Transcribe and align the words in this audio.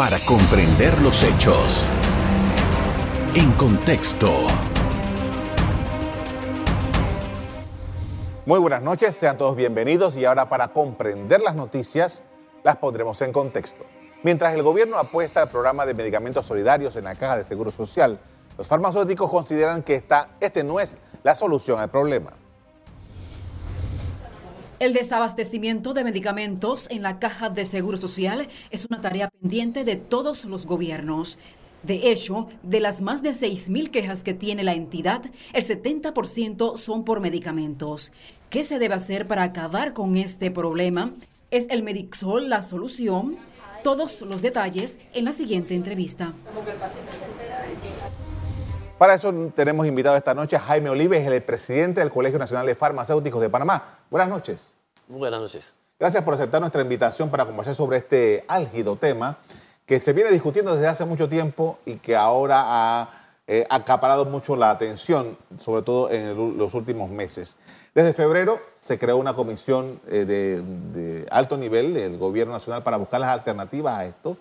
para 0.00 0.18
comprender 0.20 0.98
los 1.02 1.22
hechos. 1.22 1.84
En 3.34 3.52
contexto. 3.52 4.32
Muy 8.46 8.58
buenas 8.60 8.80
noches, 8.80 9.14
sean 9.14 9.36
todos 9.36 9.56
bienvenidos 9.56 10.16
y 10.16 10.24
ahora 10.24 10.48
para 10.48 10.68
comprender 10.68 11.42
las 11.42 11.54
noticias 11.54 12.24
las 12.64 12.76
pondremos 12.76 13.20
en 13.20 13.30
contexto. 13.30 13.84
Mientras 14.22 14.54
el 14.54 14.62
gobierno 14.62 14.96
apuesta 14.96 15.42
al 15.42 15.50
programa 15.50 15.84
de 15.84 15.92
medicamentos 15.92 16.46
solidarios 16.46 16.96
en 16.96 17.04
la 17.04 17.14
caja 17.14 17.36
de 17.36 17.44
Seguro 17.44 17.70
Social, 17.70 18.18
los 18.56 18.68
farmacéuticos 18.68 19.30
consideran 19.30 19.82
que 19.82 19.96
esta, 19.96 20.30
este 20.40 20.64
no 20.64 20.80
es 20.80 20.96
la 21.22 21.34
solución 21.34 21.78
al 21.78 21.90
problema. 21.90 22.39
El 24.80 24.94
desabastecimiento 24.94 25.92
de 25.92 26.04
medicamentos 26.04 26.88
en 26.90 27.02
la 27.02 27.18
caja 27.18 27.50
de 27.50 27.66
Seguro 27.66 27.98
Social 27.98 28.48
es 28.70 28.86
una 28.86 29.02
tarea 29.02 29.28
pendiente 29.28 29.84
de 29.84 29.96
todos 29.96 30.46
los 30.46 30.64
gobiernos. 30.64 31.38
De 31.82 32.10
hecho, 32.10 32.48
de 32.62 32.80
las 32.80 33.02
más 33.02 33.22
de 33.22 33.32
6.000 33.32 33.90
quejas 33.90 34.22
que 34.22 34.32
tiene 34.32 34.64
la 34.64 34.72
entidad, 34.72 35.20
el 35.52 35.62
70% 35.62 36.78
son 36.78 37.04
por 37.04 37.20
medicamentos. 37.20 38.10
¿Qué 38.48 38.64
se 38.64 38.78
debe 38.78 38.94
hacer 38.94 39.26
para 39.26 39.42
acabar 39.42 39.92
con 39.92 40.16
este 40.16 40.50
problema? 40.50 41.10
¿Es 41.50 41.66
el 41.68 41.82
Medixol 41.82 42.48
la 42.48 42.62
solución? 42.62 43.36
Todos 43.84 44.22
los 44.22 44.40
detalles 44.40 44.98
en 45.12 45.26
la 45.26 45.32
siguiente 45.32 45.74
entrevista. 45.74 46.32
Para 49.00 49.14
eso 49.14 49.32
tenemos 49.54 49.86
invitado 49.86 50.14
esta 50.14 50.34
noche 50.34 50.56
a 50.56 50.60
Jaime 50.60 50.90
Olives, 50.90 51.26
el 51.26 51.42
presidente 51.42 52.00
del 52.00 52.10
Colegio 52.10 52.38
Nacional 52.38 52.66
de 52.66 52.74
Farmacéuticos 52.74 53.40
de 53.40 53.48
Panamá. 53.48 54.00
Buenas 54.10 54.28
noches. 54.28 54.72
Buenas 55.10 55.40
noches. 55.40 55.74
Gracias 55.98 56.22
por 56.22 56.34
aceptar 56.34 56.60
nuestra 56.60 56.82
invitación 56.82 57.30
para 57.30 57.44
conversar 57.44 57.74
sobre 57.74 57.96
este 57.96 58.44
álgido 58.46 58.94
tema 58.94 59.38
que 59.84 59.98
se 59.98 60.12
viene 60.12 60.30
discutiendo 60.30 60.72
desde 60.72 60.86
hace 60.86 61.04
mucho 61.04 61.28
tiempo 61.28 61.78
y 61.84 61.96
que 61.96 62.14
ahora 62.14 62.62
ha 62.64 63.10
eh, 63.48 63.66
acaparado 63.68 64.24
mucho 64.24 64.54
la 64.54 64.70
atención, 64.70 65.36
sobre 65.58 65.82
todo 65.82 66.12
en 66.12 66.56
los 66.56 66.74
últimos 66.74 67.10
meses. 67.10 67.56
Desde 67.92 68.12
febrero 68.12 68.60
se 68.76 69.00
creó 69.00 69.16
una 69.16 69.34
comisión 69.34 70.00
eh, 70.06 70.24
de, 70.24 70.62
de, 70.62 71.26
alto 71.32 71.56
nivel 71.56 71.92
del 71.92 72.16
Gobierno 72.16 72.52
Nacional 72.52 72.84
para 72.84 72.96
buscar 72.96 73.18
las 73.18 73.30
alternativas 73.30 73.98
a 73.98 74.04
esto. 74.04 74.36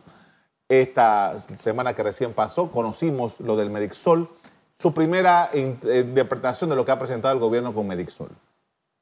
Esta 0.67 1.35
semana 1.39 1.95
que 1.95 2.03
recién 2.03 2.33
pasó 2.33 2.69
conocimos 2.69 3.39
lo 3.39 3.55
del 3.55 3.71
Medixol 3.71 4.29
su 4.77 4.93
primera 4.93 5.49
interpretación 5.55 6.69
de 6.69 6.75
lo 6.75 6.85
que 6.85 6.91
ha 6.91 6.99
presentado 6.99 7.33
el 7.33 7.39
gobierno 7.39 7.73
con 7.73 7.87
Medixol. 7.87 8.29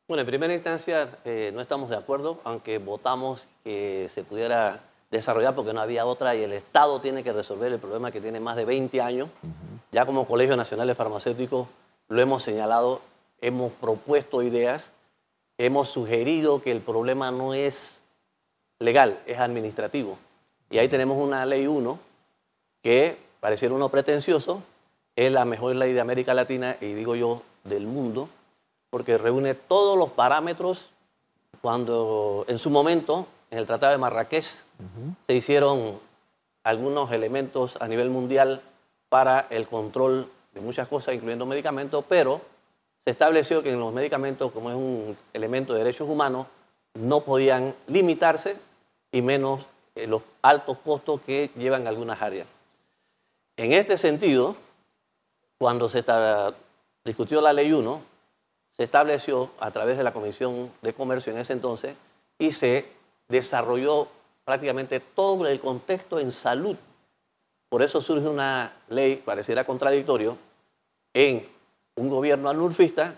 Bueno, 0.08 0.22
en 0.22 0.27
primera 0.27 0.53
instancia 0.53 1.19
eh, 1.25 1.52
no 1.53 1.59
estamos 1.59 1.89
de 1.89 1.97
acuerdo, 1.97 2.39
aunque 2.45 2.77
votamos 2.77 3.45
que 3.66 4.08
se 4.09 4.23
pudiera 4.23 4.80
desarrollar 5.11 5.53
porque 5.53 5.73
no 5.73 5.81
había 5.81 6.05
otra 6.05 6.33
y 6.33 6.44
el 6.44 6.53
Estado 6.53 7.02
tiene 7.02 7.25
que 7.25 7.33
resolver 7.33 7.73
el 7.73 7.80
problema 7.80 8.09
que 8.09 8.22
tiene 8.22 8.39
más 8.39 8.55
de 8.55 8.63
20 8.63 9.02
años. 9.02 9.28
Ya 9.91 10.05
como 10.05 10.25
Colegio 10.25 10.55
Nacional 10.55 10.88
de 10.88 10.95
Farmacéuticos 10.95 11.67
lo 12.08 12.22
hemos 12.22 12.41
señalado, 12.41 13.02
hemos 13.41 13.73
propuesto 13.73 14.44
ideas, 14.44 14.94
hemos 15.58 15.89
sugerido 15.89 16.61
que 16.61 16.72
el 16.72 16.80
problema 16.80 17.30
no 17.31 17.53
es 17.53 18.00
legal, 18.80 19.19
es 19.25 19.39
administrativo. 19.39 20.17
Y 20.69 20.78
ahí 20.78 20.88
tenemos 20.88 21.22
una 21.22 21.45
ley 21.45 21.67
1 21.67 22.00
que 22.81 23.17
pareciera 23.41 23.75
uno 23.75 23.89
pretencioso, 23.89 24.63
es 25.17 25.33
la 25.33 25.44
mejor 25.44 25.75
ley 25.75 25.91
de 25.91 26.00
América 26.00 26.33
Latina 26.33 26.78
y 26.80 26.94
digo 26.94 27.16
yo 27.16 27.41
del 27.66 27.88
mundo, 27.88 28.30
porque 28.89 29.17
reúne 29.17 29.53
todos 29.53 29.97
los 29.97 30.11
parámetros 30.11 30.91
cuando 31.61 32.45
en 32.47 32.57
su 32.59 32.69
momento, 32.69 33.27
en 33.52 33.59
el 33.59 33.66
Tratado 33.66 33.91
de 33.91 33.97
Marrakech, 33.97 34.45
se 35.25 35.33
hicieron 35.33 35.99
algunos 36.63 37.11
elementos 37.11 37.77
a 37.79 37.88
nivel 37.88 38.09
mundial 38.09 38.61
para 39.09 39.47
el 39.49 39.67
control 39.67 40.29
de 40.53 40.61
muchas 40.61 40.88
cosas, 40.88 41.16
incluyendo 41.16 41.45
medicamentos, 41.45 42.03
pero 42.07 42.41
se 43.05 43.11
estableció 43.11 43.63
que 43.63 43.71
en 43.71 43.79
los 43.79 43.94
medicamentos, 43.94 44.51
como 44.51 44.69
es 44.69 44.75
un 44.75 45.17
elemento 45.33 45.73
de 45.73 45.79
derechos 45.79 46.09
humanos, 46.09 46.47
no 46.94 47.22
podían 47.22 47.73
limitarse 47.88 48.57
y 49.12 49.22
menos 49.22 49.66
eh, 49.95 50.07
los 50.07 50.23
altos 50.41 50.78
costos 50.79 51.22
que 51.22 51.51
llevan 51.56 51.88
algunas 51.88 52.22
áreas. 52.22 52.47
En 53.56 53.73
este 53.73 53.97
sentido, 53.97 54.56
cuando 55.57 55.89
se 55.89 56.03
discutió 57.03 57.41
la 57.41 57.53
ley 57.53 57.72
1, 57.72 58.01
se 58.77 58.83
estableció 58.83 59.49
a 59.59 59.71
través 59.71 59.97
de 59.97 60.03
la 60.03 60.13
Comisión 60.13 60.71
de 60.81 60.93
Comercio 60.93 61.33
en 61.33 61.39
ese 61.39 61.53
entonces 61.53 61.95
y 62.38 62.51
se 62.51 62.85
desarrolló 63.27 64.07
prácticamente 64.45 64.99
todo 64.99 65.45
el 65.47 65.59
contexto 65.59 66.19
en 66.19 66.31
salud. 66.31 66.77
Por 67.69 67.81
eso 67.81 68.01
surge 68.01 68.27
una 68.27 68.73
ley, 68.88 69.17
pareciera 69.17 69.65
contradictorio, 69.65 70.38
en 71.13 71.47
un 71.95 72.09
gobierno 72.09 72.49
anulfista 72.49 73.15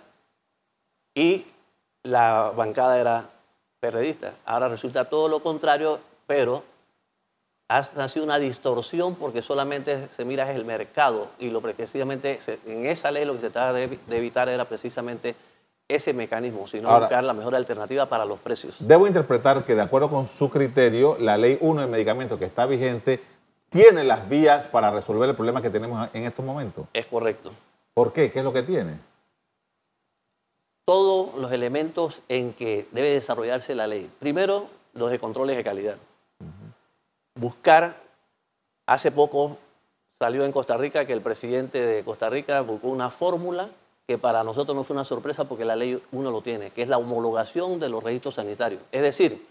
y 1.14 1.46
la 2.04 2.52
bancada 2.56 3.00
era 3.00 3.30
periodista. 3.80 4.34
Ahora 4.46 4.70
resulta 4.70 5.06
todo 5.06 5.28
lo 5.28 5.42
contrario, 5.42 6.00
pero 6.26 6.64
ha 7.68 7.88
nacido 7.96 8.26
una 8.26 8.40
distorsión 8.40 9.16
porque 9.16 9.42
solamente 9.44 10.10
se 10.16 10.26
mira 10.26 10.52
el 10.52 10.66
mercado 10.66 11.30
y 11.38 11.52
lo 11.52 11.62
precisamente 11.62 12.40
en 12.66 12.88
esa 12.88 13.12
ley 13.12 13.26
lo 13.26 13.34
que 13.34 13.42
se 13.42 13.50
trataba 13.52 13.74
de, 13.78 14.00
evitar 14.10 14.50
era 14.50 14.66
precisamente 14.66 15.36
ese 15.90 16.14
mecanismo, 16.14 16.68
sino 16.68 16.98
buscar 16.98 17.24
la 17.24 17.34
mejor 17.34 17.56
alternativa 17.56 18.06
para 18.08 18.24
los 18.24 18.40
precios. 18.40 18.78
Debo 18.80 19.08
interpretar 19.08 19.66
que 19.66 19.76
de 19.76 19.82
acuerdo 19.82 20.10
con 20.10 20.30
su 20.30 20.50
criterio, 20.50 21.18
la 21.20 21.36
ley 21.38 21.58
1 21.60 21.82
del 21.82 21.90
medicamento 21.90 22.40
que 22.40 22.46
está 22.46 22.66
vigente 22.66 23.22
tiene 23.70 24.06
las 24.06 24.30
vías 24.30 24.70
para 24.70 24.92
resolver 24.92 25.30
el 25.30 25.36
problema 25.36 25.62
que 25.62 25.70
tenemos 25.70 26.10
en 26.14 26.24
estos 26.24 26.46
momentos. 26.46 26.86
Es 26.94 27.08
correcto. 27.08 27.52
¿Por 27.94 28.14
qué? 28.14 28.32
¿Qué 28.32 28.40
es 28.40 28.46
lo 28.46 28.54
que 28.54 28.64
tiene? 28.64 28.98
Todos 30.86 31.36
los 31.36 31.52
elementos 31.52 32.22
en 32.30 32.54
que 32.54 32.88
debe 32.92 33.10
desarrollarse 33.10 33.76
la 33.76 33.88
ley. 33.88 34.10
Primero, 34.20 34.68
los 34.94 35.12
de 35.12 35.20
controles 35.20 35.58
de 35.58 35.64
calidad 35.64 35.98
buscar, 37.40 38.02
hace 38.86 39.12
poco 39.12 39.58
salió 40.20 40.46
en 40.46 40.52
Costa 40.52 40.78
Rica 40.78 41.06
que 41.06 41.14
el 41.14 41.22
presidente 41.22 41.80
de 41.80 42.04
Costa 42.04 42.30
Rica 42.30 42.62
buscó 42.62 42.90
una 42.90 43.10
fórmula 43.10 43.70
que 44.10 44.18
para 44.18 44.44
nosotros 44.44 44.76
no 44.76 44.84
fue 44.84 44.96
una 44.96 45.06
sorpresa 45.06 45.44
porque 45.44 45.66
la 45.66 45.76
ley 45.76 46.02
uno 46.12 46.32
lo 46.32 46.42
tiene, 46.42 46.72
que 46.72 46.82
es 46.82 46.88
la 46.88 46.98
homologación 46.98 47.80
de 47.80 47.90
los 47.90 48.04
registros 48.04 48.34
sanitarios. 48.34 48.82
Es 48.92 49.04
decir, 49.04 49.46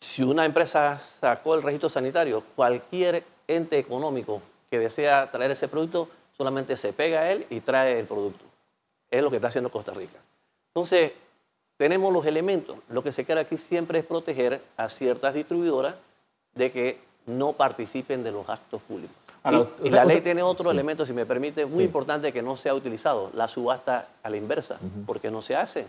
si 0.00 0.22
una 0.22 0.46
empresa 0.46 0.98
sacó 0.98 1.56
el 1.56 1.62
registro 1.62 1.90
sanitario, 1.90 2.42
cualquier 2.56 3.22
ente 3.46 3.76
económico 3.76 4.40
que 4.70 4.78
desea 4.78 5.30
traer 5.30 5.50
ese 5.50 5.68
producto 5.68 6.08
solamente 6.38 6.74
se 6.78 6.94
pega 6.94 7.20
a 7.20 7.32
él 7.32 7.46
y 7.50 7.60
trae 7.60 8.00
el 8.00 8.06
producto. 8.06 8.42
Es 9.10 9.22
lo 9.22 9.28
que 9.28 9.36
está 9.36 9.48
haciendo 9.48 9.70
Costa 9.70 9.92
Rica. 9.92 10.18
Entonces, 10.68 11.12
tenemos 11.76 12.14
los 12.14 12.24
elementos. 12.24 12.78
Lo 12.88 13.02
que 13.02 13.12
se 13.12 13.26
quiere 13.26 13.42
aquí 13.42 13.58
siempre 13.58 13.98
es 13.98 14.06
proteger 14.06 14.62
a 14.78 14.88
ciertas 14.88 15.34
distribuidoras 15.34 15.96
de 16.54 16.72
que 16.72 16.98
no 17.26 17.52
participen 17.52 18.24
de 18.24 18.32
los 18.32 18.48
actos 18.48 18.80
públicos. 18.80 19.16
Y, 19.82 19.90
la 19.90 20.04
ley 20.04 20.20
tiene 20.20 20.42
otro 20.42 20.70
elemento, 20.70 21.06
si 21.06 21.12
me 21.12 21.24
permite, 21.24 21.64
muy 21.66 21.84
importante 21.84 22.32
que 22.32 22.42
no 22.42 22.56
sea 22.56 22.74
utilizado, 22.74 23.30
la 23.32 23.48
subasta 23.48 24.08
a 24.22 24.30
la 24.30 24.36
inversa, 24.36 24.78
porque 25.06 25.30
no 25.30 25.40
se 25.40 25.56
hace. 25.56 25.86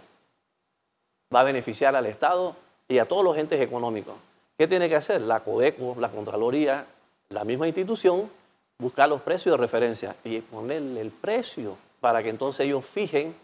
Va 1.34 1.42
a 1.42 1.44
beneficiar 1.44 1.96
al 1.96 2.06
Estado 2.06 2.56
y 2.88 3.00
a 3.00 3.08
todos 3.08 3.24
los 3.24 3.38
entes 3.38 3.60
económicos. 3.60 4.16
¿Qué 4.58 4.68
tiene 4.68 4.88
que 4.88 4.96
hacer? 4.96 5.22
La 5.22 5.42
CODECO, 5.42 5.96
la 6.00 6.10
Contraloría, 6.10 6.86
la 7.30 7.44
misma 7.44 7.68
institución, 7.68 8.30
buscar 8.78 9.10
los 9.10 9.22
precios 9.22 9.54
de 9.54 9.58
referencia 9.58 10.16
y 10.24 10.40
ponerle 10.40 11.02
el 11.02 11.12
precio 11.12 11.78
para 12.00 12.24
que 12.24 12.30
entonces 12.30 12.66
ellos 12.66 12.86
fijen 12.86 13.36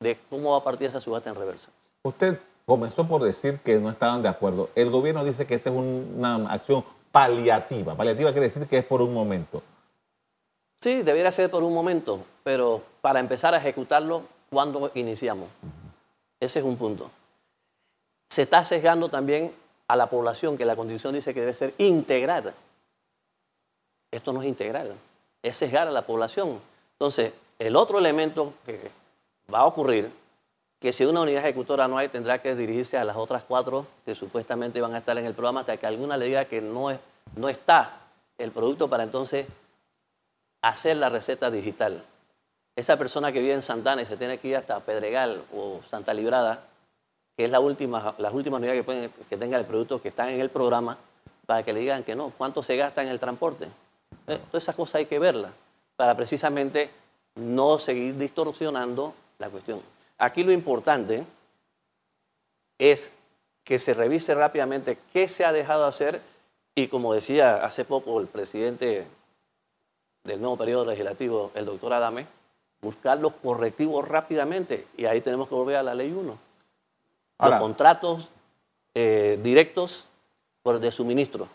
de 0.00 0.18
cómo 0.30 0.52
va 0.52 0.58
a 0.58 0.64
partir 0.64 0.88
esa 0.88 1.00
subasta 1.00 1.30
en 1.30 1.36
reversa. 1.36 1.70
Usted 2.02 2.38
comenzó 2.66 3.06
por 3.06 3.22
decir 3.22 3.60
que 3.60 3.78
no 3.78 3.90
estaban 3.90 4.22
de 4.22 4.28
acuerdo. 4.28 4.70
El 4.74 4.90
gobierno 4.90 5.24
dice 5.24 5.46
que 5.46 5.54
esta 5.54 5.70
es 5.70 5.76
una 5.76 6.52
acción 6.52 6.84
paliativa. 7.14 7.94
Paliativa 7.94 8.32
quiere 8.32 8.48
decir 8.48 8.66
que 8.66 8.78
es 8.78 8.84
por 8.84 9.00
un 9.00 9.14
momento. 9.14 9.62
Sí, 10.80 11.02
debería 11.02 11.30
ser 11.30 11.48
por 11.48 11.62
un 11.62 11.72
momento, 11.72 12.24
pero 12.42 12.82
para 13.00 13.20
empezar 13.20 13.54
a 13.54 13.58
ejecutarlo, 13.58 14.24
¿cuándo 14.50 14.90
iniciamos? 14.94 15.48
Ese 16.40 16.58
es 16.58 16.64
un 16.64 16.76
punto. 16.76 17.12
Se 18.30 18.42
está 18.42 18.64
sesgando 18.64 19.10
también 19.10 19.52
a 19.86 19.94
la 19.94 20.10
población, 20.10 20.58
que 20.58 20.64
la 20.64 20.74
condición 20.74 21.14
dice 21.14 21.32
que 21.32 21.38
debe 21.38 21.54
ser 21.54 21.72
integrada. 21.78 22.52
Esto 24.10 24.32
no 24.32 24.42
es 24.42 24.48
integral, 24.48 24.96
es 25.40 25.54
sesgar 25.54 25.86
a 25.86 25.92
la 25.92 26.02
población. 26.02 26.58
Entonces, 26.94 27.32
el 27.60 27.76
otro 27.76 28.00
elemento 28.00 28.54
que 28.66 28.90
va 29.54 29.60
a 29.60 29.66
ocurrir 29.66 30.10
que 30.84 30.92
si 30.92 31.06
una 31.06 31.22
unidad 31.22 31.42
ejecutora 31.42 31.88
no 31.88 31.96
hay, 31.96 32.08
tendrá 32.08 32.42
que 32.42 32.54
dirigirse 32.54 32.98
a 32.98 33.04
las 33.04 33.16
otras 33.16 33.42
cuatro 33.42 33.86
que 34.04 34.14
supuestamente 34.14 34.82
van 34.82 34.94
a 34.94 34.98
estar 34.98 35.16
en 35.16 35.24
el 35.24 35.32
programa 35.32 35.60
hasta 35.60 35.78
que 35.78 35.86
alguna 35.86 36.18
le 36.18 36.26
diga 36.26 36.44
que 36.44 36.60
no, 36.60 36.90
no 37.36 37.48
está 37.48 38.02
el 38.36 38.50
producto 38.50 38.86
para 38.86 39.02
entonces 39.02 39.46
hacer 40.60 40.98
la 40.98 41.08
receta 41.08 41.50
digital. 41.50 42.04
Esa 42.76 42.98
persona 42.98 43.32
que 43.32 43.40
vive 43.40 43.54
en 43.54 43.62
Santana 43.62 44.02
y 44.02 44.04
se 44.04 44.18
tiene 44.18 44.36
que 44.36 44.48
ir 44.48 44.56
hasta 44.56 44.78
Pedregal 44.80 45.42
o 45.56 45.80
Santa 45.88 46.12
Librada, 46.12 46.64
que 47.34 47.46
es 47.46 47.50
la 47.50 47.60
última, 47.60 48.14
las 48.18 48.34
últimas 48.34 48.58
unidades 48.58 48.84
que, 48.84 49.10
que 49.30 49.36
tenga 49.38 49.56
el 49.56 49.64
producto 49.64 50.02
que 50.02 50.08
están 50.08 50.28
en 50.28 50.40
el 50.42 50.50
programa, 50.50 50.98
para 51.46 51.62
que 51.62 51.72
le 51.72 51.80
digan 51.80 52.04
que 52.04 52.14
no. 52.14 52.30
¿Cuánto 52.36 52.62
se 52.62 52.76
gasta 52.76 53.02
en 53.02 53.08
el 53.08 53.18
transporte? 53.18 53.68
Eh, 54.26 54.38
todas 54.50 54.64
esas 54.64 54.76
cosas 54.76 54.96
hay 54.96 55.06
que 55.06 55.18
verlas 55.18 55.52
para 55.96 56.14
precisamente 56.14 56.90
no 57.36 57.78
seguir 57.78 58.18
distorsionando 58.18 59.14
la 59.38 59.48
cuestión. 59.48 59.93
Aquí 60.18 60.44
lo 60.44 60.52
importante 60.52 61.24
es 62.78 63.10
que 63.64 63.78
se 63.78 63.94
revise 63.94 64.34
rápidamente 64.34 64.98
qué 65.12 65.26
se 65.28 65.44
ha 65.44 65.52
dejado 65.52 65.86
hacer 65.86 66.22
y 66.74 66.88
como 66.88 67.14
decía 67.14 67.64
hace 67.64 67.84
poco 67.84 68.20
el 68.20 68.26
presidente 68.26 69.06
del 70.24 70.40
nuevo 70.40 70.56
periodo 70.56 70.86
legislativo, 70.86 71.50
el 71.54 71.66
doctor 71.66 71.92
Adame, 71.92 72.26
buscar 72.80 73.18
los 73.18 73.34
correctivos 73.34 74.06
rápidamente 74.06 74.86
y 74.96 75.06
ahí 75.06 75.20
tenemos 75.20 75.48
que 75.48 75.54
volver 75.54 75.76
a 75.76 75.82
la 75.82 75.94
ley 75.94 76.12
1. 76.12 76.38
Los 77.40 77.60
contratos 77.60 78.28
eh, 78.94 79.38
directos 79.42 80.06
por 80.62 80.78
de 80.78 80.90
suministro. 80.92 81.48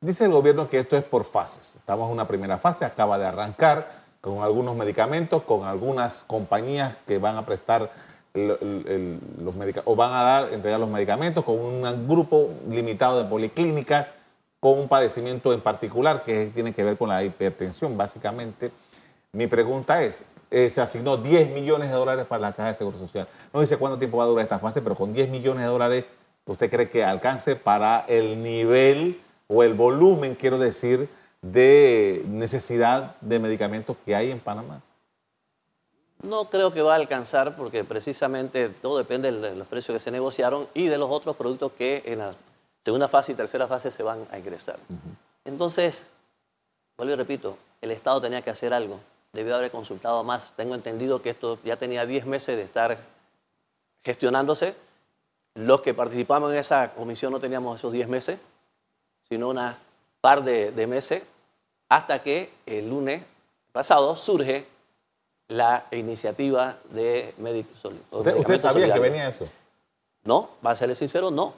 Dice 0.00 0.24
el 0.24 0.32
gobierno 0.32 0.68
que 0.68 0.80
esto 0.80 0.96
es 0.96 1.04
por 1.04 1.24
fases. 1.24 1.76
Estamos 1.76 2.06
en 2.06 2.14
una 2.14 2.26
primera 2.26 2.58
fase, 2.58 2.84
acaba 2.84 3.18
de 3.18 3.26
arrancar 3.26 3.99
con 4.20 4.42
algunos 4.42 4.76
medicamentos, 4.76 5.42
con 5.42 5.64
algunas 5.64 6.24
compañías 6.24 6.96
que 7.06 7.18
van 7.18 7.36
a 7.36 7.46
prestar 7.46 7.90
los 8.34 9.54
medicamentos 9.56 9.82
o 9.86 9.96
van 9.96 10.12
a 10.12 10.22
dar, 10.22 10.52
entregar 10.52 10.78
los 10.78 10.88
medicamentos 10.88 11.44
con 11.44 11.58
un 11.58 12.06
grupo 12.06 12.50
limitado 12.68 13.22
de 13.22 13.28
policlínicas 13.28 14.06
con 14.60 14.78
un 14.78 14.88
padecimiento 14.88 15.52
en 15.52 15.62
particular 15.62 16.22
que 16.22 16.46
tiene 16.46 16.74
que 16.74 16.84
ver 16.84 16.98
con 16.98 17.08
la 17.08 17.24
hipertensión, 17.24 17.96
básicamente. 17.96 18.70
Mi 19.32 19.46
pregunta 19.46 20.02
es, 20.02 20.22
eh, 20.50 20.68
se 20.68 20.82
asignó 20.82 21.16
10 21.16 21.50
millones 21.50 21.88
de 21.88 21.94
dólares 21.94 22.26
para 22.26 22.42
la 22.42 22.52
Caja 22.52 22.68
de 22.68 22.74
Seguro 22.74 22.98
Social. 22.98 23.26
No 23.54 23.60
dice 23.60 23.78
cuánto 23.78 23.98
tiempo 23.98 24.18
va 24.18 24.24
a 24.24 24.26
durar 24.26 24.42
esta 24.42 24.58
fase, 24.58 24.82
pero 24.82 24.94
con 24.94 25.12
10 25.12 25.30
millones 25.30 25.62
de 25.62 25.70
dólares, 25.70 26.04
¿usted 26.44 26.70
cree 26.70 26.90
que 26.90 27.02
alcance 27.02 27.56
para 27.56 28.00
el 28.00 28.42
nivel 28.42 29.22
o 29.48 29.62
el 29.62 29.72
volumen, 29.74 30.34
quiero 30.34 30.58
decir, 30.58 31.08
de 31.42 32.22
necesidad 32.26 33.16
de 33.20 33.38
medicamentos 33.38 33.96
que 34.04 34.14
hay 34.14 34.30
en 34.30 34.40
Panamá? 34.40 34.82
No 36.22 36.50
creo 36.50 36.72
que 36.72 36.82
va 36.82 36.92
a 36.92 36.96
alcanzar 36.96 37.56
porque 37.56 37.82
precisamente 37.82 38.68
todo 38.68 38.98
depende 38.98 39.32
de 39.32 39.54
los 39.54 39.66
precios 39.66 39.96
que 39.96 40.04
se 40.04 40.10
negociaron 40.10 40.68
y 40.74 40.88
de 40.88 40.98
los 40.98 41.10
otros 41.10 41.34
productos 41.36 41.72
que 41.72 42.02
en 42.04 42.18
la 42.18 42.34
segunda 42.84 43.08
fase 43.08 43.32
y 43.32 43.34
tercera 43.34 43.66
fase 43.66 43.90
se 43.90 44.02
van 44.02 44.26
a 44.30 44.38
ingresar. 44.38 44.78
Entonces, 45.46 46.06
vuelvo 46.98 47.14
y 47.14 47.16
repito, 47.16 47.56
el 47.80 47.90
Estado 47.90 48.20
tenía 48.20 48.42
que 48.42 48.50
hacer 48.50 48.74
algo, 48.74 49.00
debió 49.32 49.56
haber 49.56 49.70
consultado 49.70 50.22
más. 50.22 50.52
Tengo 50.56 50.74
entendido 50.74 51.22
que 51.22 51.30
esto 51.30 51.58
ya 51.64 51.76
tenía 51.76 52.04
10 52.04 52.26
meses 52.26 52.54
de 52.56 52.64
estar 52.64 52.98
gestionándose. 54.04 54.74
Los 55.54 55.80
que 55.80 55.94
participamos 55.94 56.52
en 56.52 56.58
esa 56.58 56.90
comisión 56.90 57.32
no 57.32 57.40
teníamos 57.40 57.78
esos 57.78 57.92
10 57.92 58.08
meses, 58.08 58.38
sino 59.26 59.48
una 59.48 59.78
par 60.20 60.44
de, 60.44 60.86
meses, 60.86 61.22
hasta 61.88 62.22
que 62.22 62.50
el 62.66 62.88
lunes 62.88 63.24
pasado 63.72 64.16
surge 64.16 64.66
la 65.48 65.86
iniciativa 65.90 66.76
de 66.90 67.34
Médicos 67.38 67.92
¿Usted, 68.10 68.36
¿Usted 68.36 68.60
sabía 68.60 68.92
que 68.92 69.00
venía 69.00 69.28
eso? 69.28 69.48
No, 70.22 70.50
para 70.62 70.76
serle 70.76 70.94
sincero, 70.94 71.30
no 71.30 71.54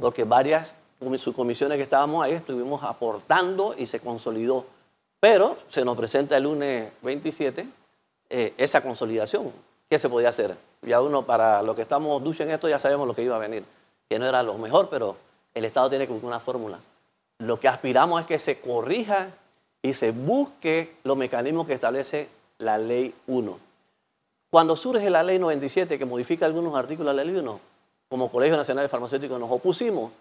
porque 0.00 0.24
varias 0.24 0.74
subcomisiones 1.18 1.76
que 1.76 1.82
estábamos 1.82 2.24
ahí 2.24 2.32
estuvimos 2.32 2.82
aportando 2.82 3.74
y 3.76 3.86
se 3.86 4.00
consolidó. 4.00 4.66
Pero 5.20 5.58
se 5.68 5.84
nos 5.84 5.96
presenta 5.96 6.36
el 6.36 6.44
lunes 6.44 6.90
27 7.02 7.66
eh, 8.30 8.54
esa 8.56 8.82
consolidación. 8.82 9.52
¿Qué 9.88 9.98
se 9.98 10.08
podía 10.08 10.30
hacer? 10.30 10.56
Ya 10.82 11.00
uno, 11.00 11.24
para 11.24 11.62
lo 11.62 11.74
que 11.74 11.82
estamos 11.82 12.22
ducha 12.22 12.44
en 12.44 12.50
esto, 12.50 12.68
ya 12.68 12.78
sabemos 12.78 13.06
lo 13.06 13.14
que 13.14 13.22
iba 13.22 13.36
a 13.36 13.38
venir. 13.38 13.64
Que 14.08 14.18
no 14.18 14.26
era 14.26 14.42
lo 14.42 14.56
mejor, 14.58 14.88
pero 14.88 15.16
el 15.54 15.64
Estado 15.64 15.90
tiene 15.90 16.06
que 16.06 16.12
buscar 16.12 16.28
una 16.28 16.40
fórmula. 16.40 16.78
Lo 17.38 17.58
que 17.60 17.68
aspiramos 17.68 18.20
es 18.20 18.26
que 18.26 18.38
se 18.38 18.60
corrija 18.60 19.30
y 19.82 19.92
se 19.92 20.12
busque 20.12 20.96
los 21.04 21.16
mecanismos 21.16 21.66
que 21.66 21.74
establece 21.74 22.28
la 22.58 22.78
Ley 22.78 23.14
1. 23.26 23.58
Cuando 24.50 24.76
surge 24.76 25.10
la 25.10 25.22
Ley 25.22 25.38
97, 25.38 25.98
que 25.98 26.04
modifica 26.04 26.46
algunos 26.46 26.76
artículos 26.76 27.12
de 27.12 27.16
la 27.16 27.24
Ley 27.24 27.36
1, 27.36 27.60
como 28.08 28.30
Colegio 28.30 28.56
Nacional 28.56 28.84
de 28.84 28.88
Farmacéuticos 28.88 29.40
nos 29.40 29.50
opusimos 29.50 30.12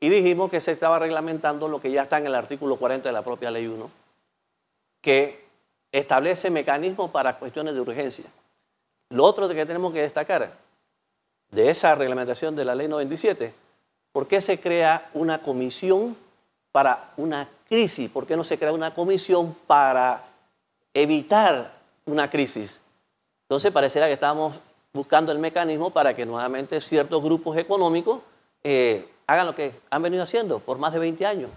y 0.00 0.08
dijimos 0.08 0.50
que 0.50 0.60
se 0.60 0.72
estaba 0.72 0.98
reglamentando 0.98 1.68
lo 1.68 1.80
que 1.80 1.90
ya 1.90 2.02
está 2.02 2.18
en 2.18 2.26
el 2.26 2.34
artículo 2.34 2.76
40 2.76 3.08
de 3.08 3.12
la 3.12 3.22
propia 3.22 3.50
Ley 3.50 3.66
1, 3.66 3.90
que 5.00 5.44
establece 5.92 6.50
mecanismos 6.50 7.10
para 7.10 7.38
cuestiones 7.38 7.74
de 7.74 7.80
urgencia. 7.80 8.26
Lo 9.10 9.24
otro 9.24 9.48
que 9.48 9.66
tenemos 9.66 9.92
que 9.92 10.02
destacar 10.02 10.52
de 11.50 11.70
esa 11.70 11.94
reglamentación 11.94 12.56
de 12.56 12.64
la 12.64 12.74
Ley 12.74 12.88
97, 12.88 13.54
¿por 14.12 14.26
qué 14.26 14.40
se 14.40 14.60
crea 14.60 15.08
una 15.14 15.40
comisión 15.40 16.16
para 16.72 17.12
una 17.16 17.48
crisis? 17.68 18.10
¿Por 18.10 18.26
qué 18.26 18.36
no 18.36 18.44
se 18.44 18.58
crea 18.58 18.72
una 18.72 18.94
comisión 18.94 19.56
para 19.66 20.24
evitar 20.94 21.72
una 22.06 22.28
crisis? 22.30 22.80
Entonces 23.42 23.72
pareciera 23.72 24.06
que 24.06 24.14
estamos 24.14 24.54
buscando 24.92 25.32
el 25.32 25.38
mecanismo 25.38 25.90
para 25.90 26.14
que 26.14 26.26
nuevamente 26.26 26.80
ciertos 26.80 27.22
grupos 27.22 27.56
económicos 27.56 28.20
eh, 28.62 29.08
hagan 29.26 29.46
lo 29.46 29.54
que 29.54 29.72
han 29.90 30.02
venido 30.02 30.22
haciendo 30.22 30.58
por 30.58 30.78
más 30.78 30.92
de 30.92 30.98
20 30.98 31.26
años. 31.26 31.50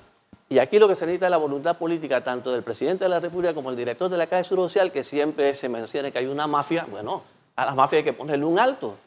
Y 0.49 0.59
aquí 0.59 0.79
lo 0.79 0.87
que 0.89 0.95
se 0.95 1.05
necesita 1.05 1.27
es 1.27 1.31
la 1.31 1.37
voluntad 1.37 1.77
política 1.77 2.23
tanto 2.23 2.51
del 2.51 2.61
presidente 2.61 3.05
de 3.05 3.09
la 3.09 3.21
República 3.21 3.53
como 3.53 3.69
el 3.69 3.77
director 3.77 4.09
de 4.09 4.17
la 4.17 4.27
Caja 4.27 4.43
Social, 4.43 4.91
que 4.91 5.01
siempre 5.01 5.55
se 5.55 5.69
menciona 5.69 6.11
que 6.11 6.19
hay 6.19 6.25
una 6.25 6.45
mafia. 6.45 6.85
Bueno, 6.91 7.23
a 7.55 7.65
la 7.65 7.73
mafia 7.73 7.99
hay 7.99 8.03
que 8.03 8.11
ponerle 8.11 8.43
un 8.43 8.59
alto. 8.59 8.97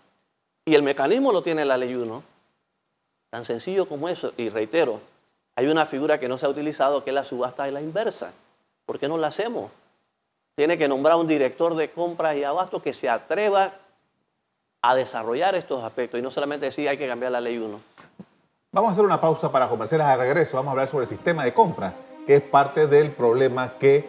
Y 0.64 0.74
el 0.74 0.82
mecanismo 0.82 1.32
lo 1.32 1.42
tiene 1.42 1.66
la 1.66 1.76
ley 1.76 1.94
1. 1.94 2.22
Tan 3.28 3.44
sencillo 3.44 3.86
como 3.86 4.08
eso. 4.08 4.32
Y 4.38 4.48
reitero, 4.48 5.00
hay 5.56 5.66
una 5.66 5.86
figura 5.86 6.18
que 6.18 6.28
no 6.28 6.38
se 6.38 6.46
ha 6.46 6.48
utilizado 6.48 7.04
que 7.04 7.10
es 7.10 7.14
la 7.14 7.24
subasta 7.24 7.64
de 7.64 7.72
la 7.72 7.80
inversa. 7.80 8.32
¿Por 8.86 8.98
qué 8.98 9.08
no 9.08 9.16
la 9.16 9.28
hacemos? 9.28 9.70
Tiene 10.56 10.78
que 10.78 10.88
nombrar 10.88 11.16
un 11.16 11.26
director 11.26 11.74
de 11.74 11.90
compras 11.90 12.36
y 12.36 12.44
abasto 12.44 12.82
que 12.82 12.92
se 12.92 13.08
atreva 13.08 13.74
a 14.82 14.94
desarrollar 14.94 15.54
estos 15.54 15.82
aspectos 15.82 16.20
y 16.20 16.22
no 16.22 16.30
solamente 16.30 16.66
decir 16.66 16.88
hay 16.88 16.98
que 16.98 17.08
cambiar 17.08 17.32
la 17.32 17.40
ley 17.40 17.58
1. 17.58 17.80
Vamos 18.72 18.90
a 18.90 18.92
hacer 18.92 19.04
una 19.04 19.20
pausa 19.20 19.50
para 19.50 19.68
comerciales 19.68 20.06
de 20.06 20.16
regreso. 20.16 20.56
Vamos 20.56 20.70
a 20.70 20.72
hablar 20.72 20.88
sobre 20.88 21.04
el 21.04 21.08
sistema 21.08 21.44
de 21.44 21.54
compra, 21.54 21.94
que 22.26 22.36
es 22.36 22.42
parte 22.42 22.86
del 22.86 23.12
problema 23.12 23.78
que, 23.78 24.08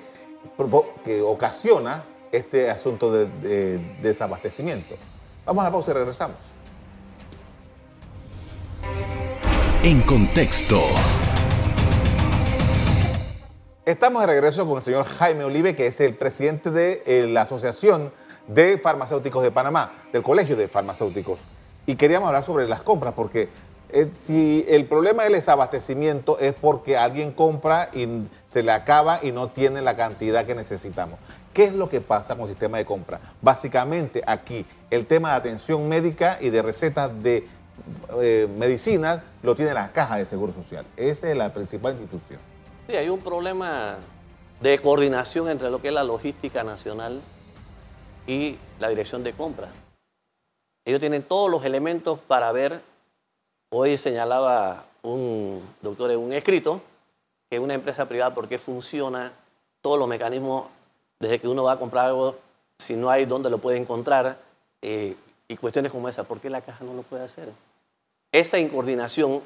que 1.04 1.22
ocasiona 1.22 2.04
este 2.32 2.70
asunto 2.70 3.12
de, 3.12 3.78
desabastecimiento. 4.02 4.96
Vamos 5.46 5.62
a 5.62 5.66
la 5.66 5.72
pausa 5.72 5.92
y 5.92 5.94
regresamos. 5.94 6.38
En 9.84 10.02
contexto. 10.02 10.82
Estamos 13.86 14.22
de 14.22 14.26
regreso 14.26 14.66
con 14.66 14.78
el 14.78 14.84
señor 14.84 15.06
Jaime 15.06 15.44
Olive, 15.44 15.76
que 15.76 15.86
es 15.86 16.02
el 16.02 16.16
presidente 16.16 16.72
de 16.72 17.04
eh, 17.06 17.28
la 17.28 17.44
Asociación 17.44 18.12
de 18.48 18.80
Farmacéuticos 18.80 19.44
de 19.44 19.52
Panamá, 19.52 19.94
del 20.12 20.24
Colegio 20.24 20.56
de 20.56 20.68
Farmacéuticos. 20.68 21.38
Y 21.86 21.96
queríamos 21.96 22.26
hablar 22.26 22.44
sobre 22.44 22.68
las 22.68 22.82
compras, 22.82 23.14
porque 23.16 23.48
eh, 23.90 24.10
si 24.12 24.66
el 24.68 24.88
problema 24.88 25.22
del 25.22 25.34
desabastecimiento 25.34 26.40
es 26.40 26.54
porque 26.54 26.98
alguien 26.98 27.32
compra 27.32 27.92
y 27.94 28.24
se 28.48 28.64
le 28.64 28.72
acaba 28.72 29.20
y 29.22 29.32
no 29.32 29.50
tiene 29.50 29.84
la 29.84 29.96
cantidad 29.96 30.48
que 30.48 30.56
necesitamos. 30.56 31.20
¿Qué 31.54 31.66
es 31.66 31.74
lo 31.74 31.88
que 31.88 32.02
pasa 32.02 32.34
con 32.34 32.46
el 32.46 32.50
sistema 32.50 32.80
de 32.80 32.86
compra? 32.86 33.20
Básicamente 33.40 34.24
aquí 34.26 34.66
el 34.90 35.06
tema 35.06 35.30
de 35.30 35.36
atención 35.36 35.88
médica 35.88 36.40
y 36.42 36.50
de 36.50 36.64
recetas 36.64 37.12
de 37.22 37.48
eh, 38.20 38.48
medicinas 38.58 39.20
lo 39.44 39.54
tiene 39.54 39.76
la 39.76 39.92
Caja 39.92 40.18
de 40.18 40.26
Seguro 40.26 40.54
Social. 40.54 40.88
Esa 40.98 41.30
es 41.30 41.38
la 41.38 41.54
principal 41.54 41.92
institución. 41.92 42.55
Sí, 42.88 42.96
hay 42.96 43.10
un 43.10 43.20
problema 43.20 43.98
de 44.62 44.78
coordinación 44.78 45.50
entre 45.50 45.72
lo 45.72 45.82
que 45.82 45.88
es 45.88 45.94
la 45.94 46.04
logística 46.04 46.64
nacional 46.64 47.20
y 48.28 48.58
la 48.80 48.90
dirección 48.90 49.24
de 49.24 49.34
compra. 49.34 49.70
Ellos 50.86 51.00
tienen 51.00 51.24
todos 51.24 51.50
los 51.50 51.66
elementos 51.66 52.20
para 52.20 52.52
ver, 52.52 52.82
hoy 53.72 53.98
señalaba 53.98 54.86
un 55.02 55.64
doctor 55.82 56.12
en 56.12 56.20
un 56.20 56.32
escrito, 56.32 56.80
que 57.50 57.58
una 57.58 57.74
empresa 57.74 58.08
privada, 58.08 58.36
¿por 58.36 58.48
qué 58.48 58.60
funciona 58.60 59.34
todos 59.82 59.98
los 59.98 60.08
mecanismos 60.08 60.68
desde 61.20 61.40
que 61.40 61.48
uno 61.48 61.64
va 61.64 61.72
a 61.74 61.80
comprar 61.80 62.06
algo, 62.06 62.36
si 62.78 62.96
no 62.96 63.10
hay 63.10 63.26
dónde 63.26 63.50
lo 63.50 63.58
puede 63.58 63.78
encontrar, 63.78 64.38
eh, 64.84 65.16
y 65.48 65.58
cuestiones 65.58 65.92
como 65.92 66.08
esa, 66.08 66.24
¿por 66.24 66.40
qué 66.40 66.52
la 66.52 66.62
caja 66.62 66.84
no 66.84 66.94
lo 66.94 67.02
puede 67.02 67.24
hacer? 67.24 67.52
Esa 68.32 68.60
incoordinación, 68.60 69.42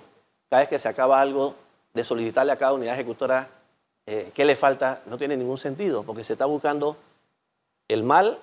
cada 0.50 0.62
vez 0.62 0.69
que 0.69 0.79
se 0.79 0.89
acaba 0.89 1.22
algo, 1.22 1.55
de 1.93 2.03
solicitarle 2.03 2.51
a 2.51 2.58
cada 2.58 2.74
unidad 2.74 2.96
ejecutora 2.96 3.50
eh, 4.05 4.31
qué 4.34 4.46
le 4.46 4.55
falta, 4.55 5.01
no 5.05 5.17
tiene 5.17 5.38
ningún 5.38 5.58
sentido, 5.58 6.03
porque 6.03 6.24
se 6.24 6.34
está 6.34 6.46
buscando 6.46 6.98
el 7.88 8.03
mal 8.03 8.39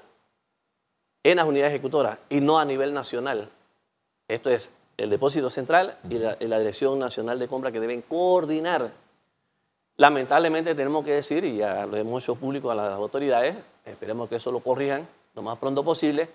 en 1.23 1.37
las 1.39 1.47
unidades 1.47 1.73
ejecutoras 1.73 2.19
y 2.29 2.41
no 2.41 2.59
a 2.59 2.65
nivel 2.65 2.95
nacional. 2.95 3.51
Esto 4.29 4.51
es 4.51 4.71
el 4.97 5.11
depósito 5.11 5.51
central 5.51 5.99
y 6.09 6.19
la, 6.19 6.59
Dirección 6.59 6.99
Nacional 6.99 7.39
de 7.39 7.49
Compra 7.49 7.73
que 7.73 7.81
deben 7.81 8.03
coordinar. 8.03 8.93
Lamentablemente 9.97 10.75
tenemos 10.75 11.05
que 11.05 11.15
decir, 11.15 11.45
y 11.45 11.57
ya 11.57 11.87
lo 11.87 11.97
hemos 11.97 12.23
hecho 12.23 12.37
público 12.37 12.71
a 12.71 12.75
las 12.75 12.91
autoridades, 12.91 13.57
esperemos 13.85 14.29
que 14.29 14.37
eso 14.37 14.53
lo 14.53 14.61
corrijan 14.61 15.09
lo 15.35 15.43
más 15.43 15.59
pronto 15.59 15.85
posible, 15.85 16.29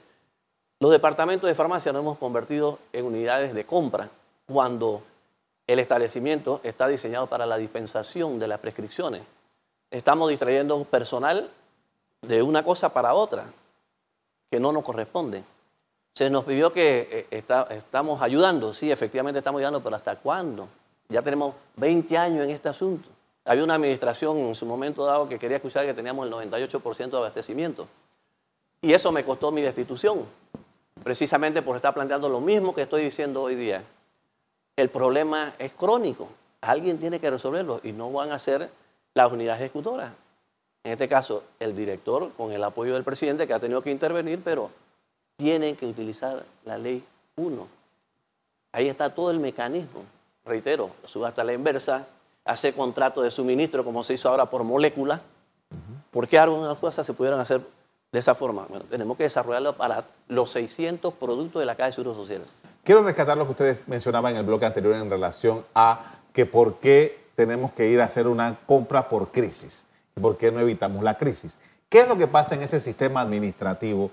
los 0.80 0.92
departamentos 0.92 1.48
de 1.48 1.56
farmacia 1.56 1.92
nos 1.92 2.02
hemos 2.02 2.18
convertido 2.18 2.80
en 2.94 3.06
unidades 3.06 3.54
de 3.54 3.66
compra 3.66 4.10
cuando 4.46 5.04
el 5.68 5.80
establecimiento 5.80 6.60
está 6.64 6.88
diseñado 6.88 7.28
para 7.28 7.46
la 7.46 7.58
dispensación 7.58 8.40
de 8.40 8.48
las 8.48 8.60
prescripciones. 8.60 9.24
Estamos 9.90 10.30
distrayendo 10.30 10.84
personal 10.86 11.50
de 12.22 12.42
una 12.42 12.64
cosa 12.64 12.94
para 12.94 13.14
otra 13.14 13.46
que 14.50 14.60
no 14.60 14.72
nos 14.72 14.84
corresponde. 14.84 15.44
Se 16.14 16.30
nos 16.30 16.44
pidió 16.44 16.74
que 16.74 17.28
eh, 17.32 17.44
estamos 17.70 18.22
ayudando, 18.22 18.74
sí, 18.74 18.92
efectivamente 18.92 19.40
estamos 19.40 19.60
ayudando, 19.60 19.82
pero 19.82 19.96
¿hasta 19.96 20.18
cuándo? 20.18 20.68
Ya 21.08 21.22
tenemos 21.22 21.56
20 21.78 22.18
años 22.18 22.44
en 22.44 22.52
este 22.52 22.70
asunto. 22.70 23.08
Había 23.46 23.64
una 23.64 23.76
administración 23.76 24.38
en 24.38 24.56
su 24.56 24.66
momento 24.66 25.06
dado 25.06 25.28
que 25.28 25.40
quería 25.40 25.58
escuchar 25.58 25.86
que 25.86 25.94
teníamos 25.94 26.28
el 26.28 26.34
98% 26.34 27.10
de 27.10 27.18
abastecimiento. 27.18 27.88
Y 28.82 28.94
eso 28.94 29.12
me 29.12 29.24
costó 29.24 29.52
mi 29.52 29.62
destitución, 29.62 30.26
precisamente 31.04 31.62
por 31.62 31.76
estar 31.76 31.94
planteando 31.94 32.30
lo 32.30 32.40
mismo 32.40 32.74
que 32.74 32.84
estoy 32.84 33.04
diciendo 33.04 33.42
hoy 33.42 33.56
día. 33.56 33.84
El 34.76 34.90
problema 34.90 35.54
es 35.60 35.72
crónico. 35.72 36.30
Alguien 36.62 37.00
tiene 37.00 37.20
que 37.20 37.30
resolverlo 37.30 37.82
y 37.84 37.92
no 37.92 38.12
van 38.12 38.32
a 38.32 38.40
ser 38.40 38.70
las 39.14 39.32
unidades 39.32 39.62
ejecutoras. 39.62 40.14
En 40.84 40.94
este 40.94 41.08
caso, 41.08 41.44
el 41.60 41.76
director, 41.76 42.32
con 42.34 42.52
el 42.52 42.64
apoyo 42.64 42.94
del 42.94 43.04
presidente, 43.04 43.46
que 43.46 43.54
ha 43.54 43.60
tenido 43.60 43.82
que 43.82 43.92
intervenir, 43.92 44.42
pero 44.44 44.72
tienen 45.38 45.76
que 45.76 45.86
utilizar 45.86 46.44
la 46.66 46.78
ley 46.78 47.04
1. 47.36 47.68
Ahí 48.72 48.88
está 48.88 49.14
todo 49.14 49.32
el 49.32 49.40
mecanismo. 49.40 50.04
Reitero, 50.46 50.92
subasta 51.06 51.44
la 51.44 51.54
inversa, 51.54 52.08
hacer 52.46 52.74
contrato 52.74 53.22
de 53.22 53.30
suministro 53.30 53.84
como 53.84 54.04
se 54.04 54.14
hizo 54.14 54.30
ahora 54.30 54.50
por 54.50 54.64
molécula. 54.64 55.22
¿Por 56.10 56.28
qué 56.28 56.40
algunas 56.40 56.78
cosas 56.78 57.06
se 57.06 57.14
pudieron 57.14 57.40
hacer 57.40 57.62
de 58.12 58.20
esa 58.20 58.34
forma? 58.34 58.66
Bueno, 58.68 58.86
tenemos 58.90 59.18
que 59.18 59.24
desarrollarlo 59.24 59.74
para 59.74 60.06
los 60.28 60.52
600 60.52 61.14
productos 61.14 61.60
de 61.60 61.66
la 61.66 61.76
Caja 61.76 61.88
de 61.88 61.94
Seguro 61.94 62.16
Social. 62.16 62.42
Quiero 62.84 63.04
rescatar 63.04 63.38
lo 63.38 63.46
que 63.46 63.52
ustedes 63.52 63.84
mencionaban 63.88 64.34
en 64.34 64.40
el 64.40 64.46
bloque 64.46 64.66
anterior 64.66 64.96
en 64.96 65.10
relación 65.10 65.64
a 65.76 66.20
que 66.34 66.46
por 66.46 66.80
qué 66.80 67.20
tenemos 67.36 67.72
que 67.74 67.90
ir 67.90 68.02
a 68.02 68.06
hacer 68.06 68.28
una 68.28 68.60
compra 68.66 69.10
por 69.10 69.32
crisis 69.32 69.86
por 70.20 70.38
qué 70.38 70.52
no 70.52 70.60
evitamos 70.60 71.04
la 71.04 71.18
crisis. 71.18 71.58
¿Qué 71.90 72.02
es 72.02 72.08
lo 72.08 72.18
que 72.18 72.28
pasa 72.28 72.56
en 72.56 72.62
ese 72.62 72.80
sistema 72.80 73.22
administrativo 73.22 74.12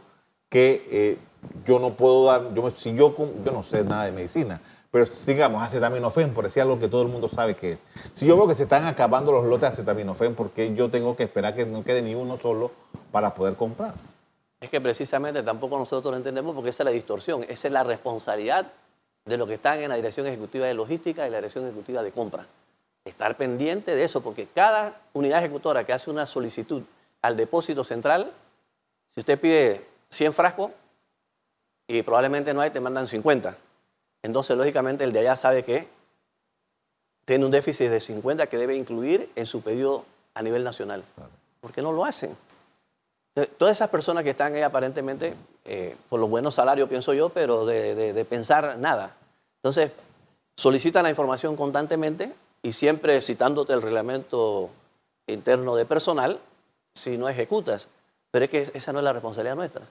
que 0.48 0.86
eh, 0.90 1.18
yo 1.64 1.78
no 1.78 1.94
puedo 1.94 2.26
dar, 2.26 2.54
yo, 2.54 2.70
si 2.70 2.94
yo, 2.94 3.14
yo 3.44 3.52
no 3.52 3.62
sé 3.62 3.84
nada 3.84 4.04
de 4.04 4.12
medicina, 4.12 4.60
pero 4.90 5.04
digamos, 5.26 5.62
acetaminofén, 5.62 6.32
por 6.32 6.44
decir 6.44 6.62
algo 6.62 6.78
que 6.78 6.88
todo 6.88 7.02
el 7.02 7.08
mundo 7.08 7.28
sabe 7.28 7.54
que 7.54 7.72
es. 7.72 7.84
Si 8.12 8.26
yo 8.26 8.36
veo 8.36 8.48
que 8.48 8.54
se 8.54 8.64
están 8.64 8.86
acabando 8.86 9.30
los 9.30 9.44
lotes 9.44 9.60
de 9.60 9.66
acetaminofén, 9.68 10.34
¿por 10.34 10.50
qué 10.50 10.74
yo 10.74 10.90
tengo 10.90 11.14
que 11.14 11.24
esperar 11.24 11.54
que 11.54 11.66
no 11.66 11.84
quede 11.84 12.02
ni 12.02 12.14
uno 12.14 12.38
solo 12.38 12.72
para 13.12 13.34
poder 13.34 13.54
comprar? 13.54 13.94
Es 14.60 14.70
que 14.70 14.80
precisamente 14.80 15.42
tampoco 15.42 15.78
nosotros 15.78 16.10
lo 16.10 16.16
entendemos 16.16 16.54
porque 16.54 16.70
esa 16.70 16.82
es 16.82 16.86
la 16.86 16.90
distorsión, 16.90 17.44
esa 17.48 17.68
es 17.68 17.72
la 17.72 17.84
responsabilidad 17.84 18.72
de 19.24 19.36
lo 19.36 19.46
que 19.46 19.54
están 19.54 19.78
en 19.80 19.90
la 19.90 19.96
Dirección 19.96 20.26
Ejecutiva 20.26 20.66
de 20.66 20.74
Logística 20.74 21.26
y 21.26 21.30
la 21.30 21.36
Dirección 21.36 21.64
Ejecutiva 21.64 22.02
de 22.02 22.12
Compra. 22.12 22.46
Estar 23.04 23.36
pendiente 23.36 23.94
de 23.94 24.04
eso, 24.04 24.20
porque 24.20 24.46
cada 24.46 25.00
unidad 25.12 25.38
ejecutora 25.38 25.84
que 25.84 25.92
hace 25.92 26.10
una 26.10 26.26
solicitud 26.26 26.82
al 27.22 27.36
depósito 27.36 27.84
central, 27.84 28.32
si 29.14 29.20
usted 29.20 29.38
pide 29.38 29.86
100 30.10 30.32
frascos 30.32 30.72
y 31.86 32.02
probablemente 32.02 32.52
no 32.52 32.60
hay, 32.60 32.70
te 32.70 32.80
mandan 32.80 33.06
50. 33.06 33.56
Entonces, 34.22 34.56
lógicamente, 34.56 35.04
el 35.04 35.12
de 35.12 35.20
allá 35.20 35.36
sabe 35.36 35.62
que 35.62 35.88
tiene 37.24 37.44
un 37.44 37.50
déficit 37.50 37.90
de 37.90 38.00
50 38.00 38.46
que 38.46 38.58
debe 38.58 38.74
incluir 38.74 39.30
en 39.36 39.46
su 39.46 39.60
pedido 39.62 40.04
a 40.34 40.42
nivel 40.42 40.64
nacional. 40.64 41.04
¿Por 41.60 41.72
qué 41.72 41.82
no 41.82 41.92
lo 41.92 42.04
hacen? 42.04 42.36
Todas 43.46 43.76
esas 43.76 43.90
personas 43.90 44.24
que 44.24 44.30
están 44.30 44.54
ahí 44.54 44.62
aparentemente 44.62 45.34
eh, 45.64 45.96
por 46.08 46.18
los 46.18 46.30
buenos 46.30 46.54
salarios, 46.54 46.88
pienso 46.88 47.12
yo, 47.12 47.28
pero 47.28 47.66
de, 47.66 48.26
pensar 48.28 48.78
nada. 48.78 49.16
Entonces, 49.56 49.92
solicitan 50.56 51.02
la 51.02 51.10
información 51.10 51.56
constantemente 51.56 52.34
y 52.62 52.72
siempre 52.72 53.20
citándote 53.20 53.74
el 53.74 53.82
reglamento 53.82 54.70
interno 55.26 55.76
de 55.76 55.84
personal 55.84 56.40
si 56.94 57.18
no 57.18 57.28
ejecutas. 57.28 57.88
Pero 58.30 58.46
es 58.46 58.50
que 58.50 58.70
esa 58.74 58.92
no 58.92 58.98
es 58.98 59.04
la 59.04 59.12
responsabilidad 59.12 59.56
nuestra. 59.56 59.82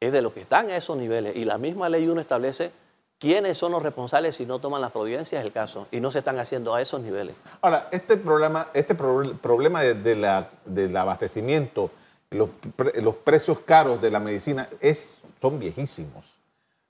Es 0.00 0.12
de 0.12 0.22
los 0.22 0.32
que 0.32 0.40
están 0.40 0.70
a 0.70 0.76
esos 0.76 0.96
niveles. 0.96 1.36
Y 1.36 1.44
la 1.44 1.58
misma 1.58 1.88
ley 1.88 2.08
1 2.08 2.20
establece 2.20 2.72
quiénes 3.18 3.56
son 3.56 3.72
los 3.72 3.82
responsables 3.82 4.36
si 4.36 4.46
no 4.46 4.58
toman 4.58 4.80
las 4.80 4.92
providencias 4.92 5.42
del 5.42 5.52
caso. 5.52 5.86
Y 5.90 6.00
no 6.00 6.10
se 6.10 6.20
están 6.20 6.38
haciendo 6.38 6.74
a 6.74 6.80
esos 6.80 7.00
niveles. 7.00 7.36
Ahora, 7.60 7.88
este 7.92 8.16
problema, 8.16 8.68
este 8.74 8.94
problema 8.94 9.82
del 9.82 10.96
abastecimiento 10.96 11.90
los, 12.32 13.14
precios 13.16 13.58
caros 13.60 14.00
de 14.00 14.10
la 14.10 14.20
medicina 14.20 14.68
es, 14.80 15.14
son 15.40 15.58
viejísimos. 15.58 16.38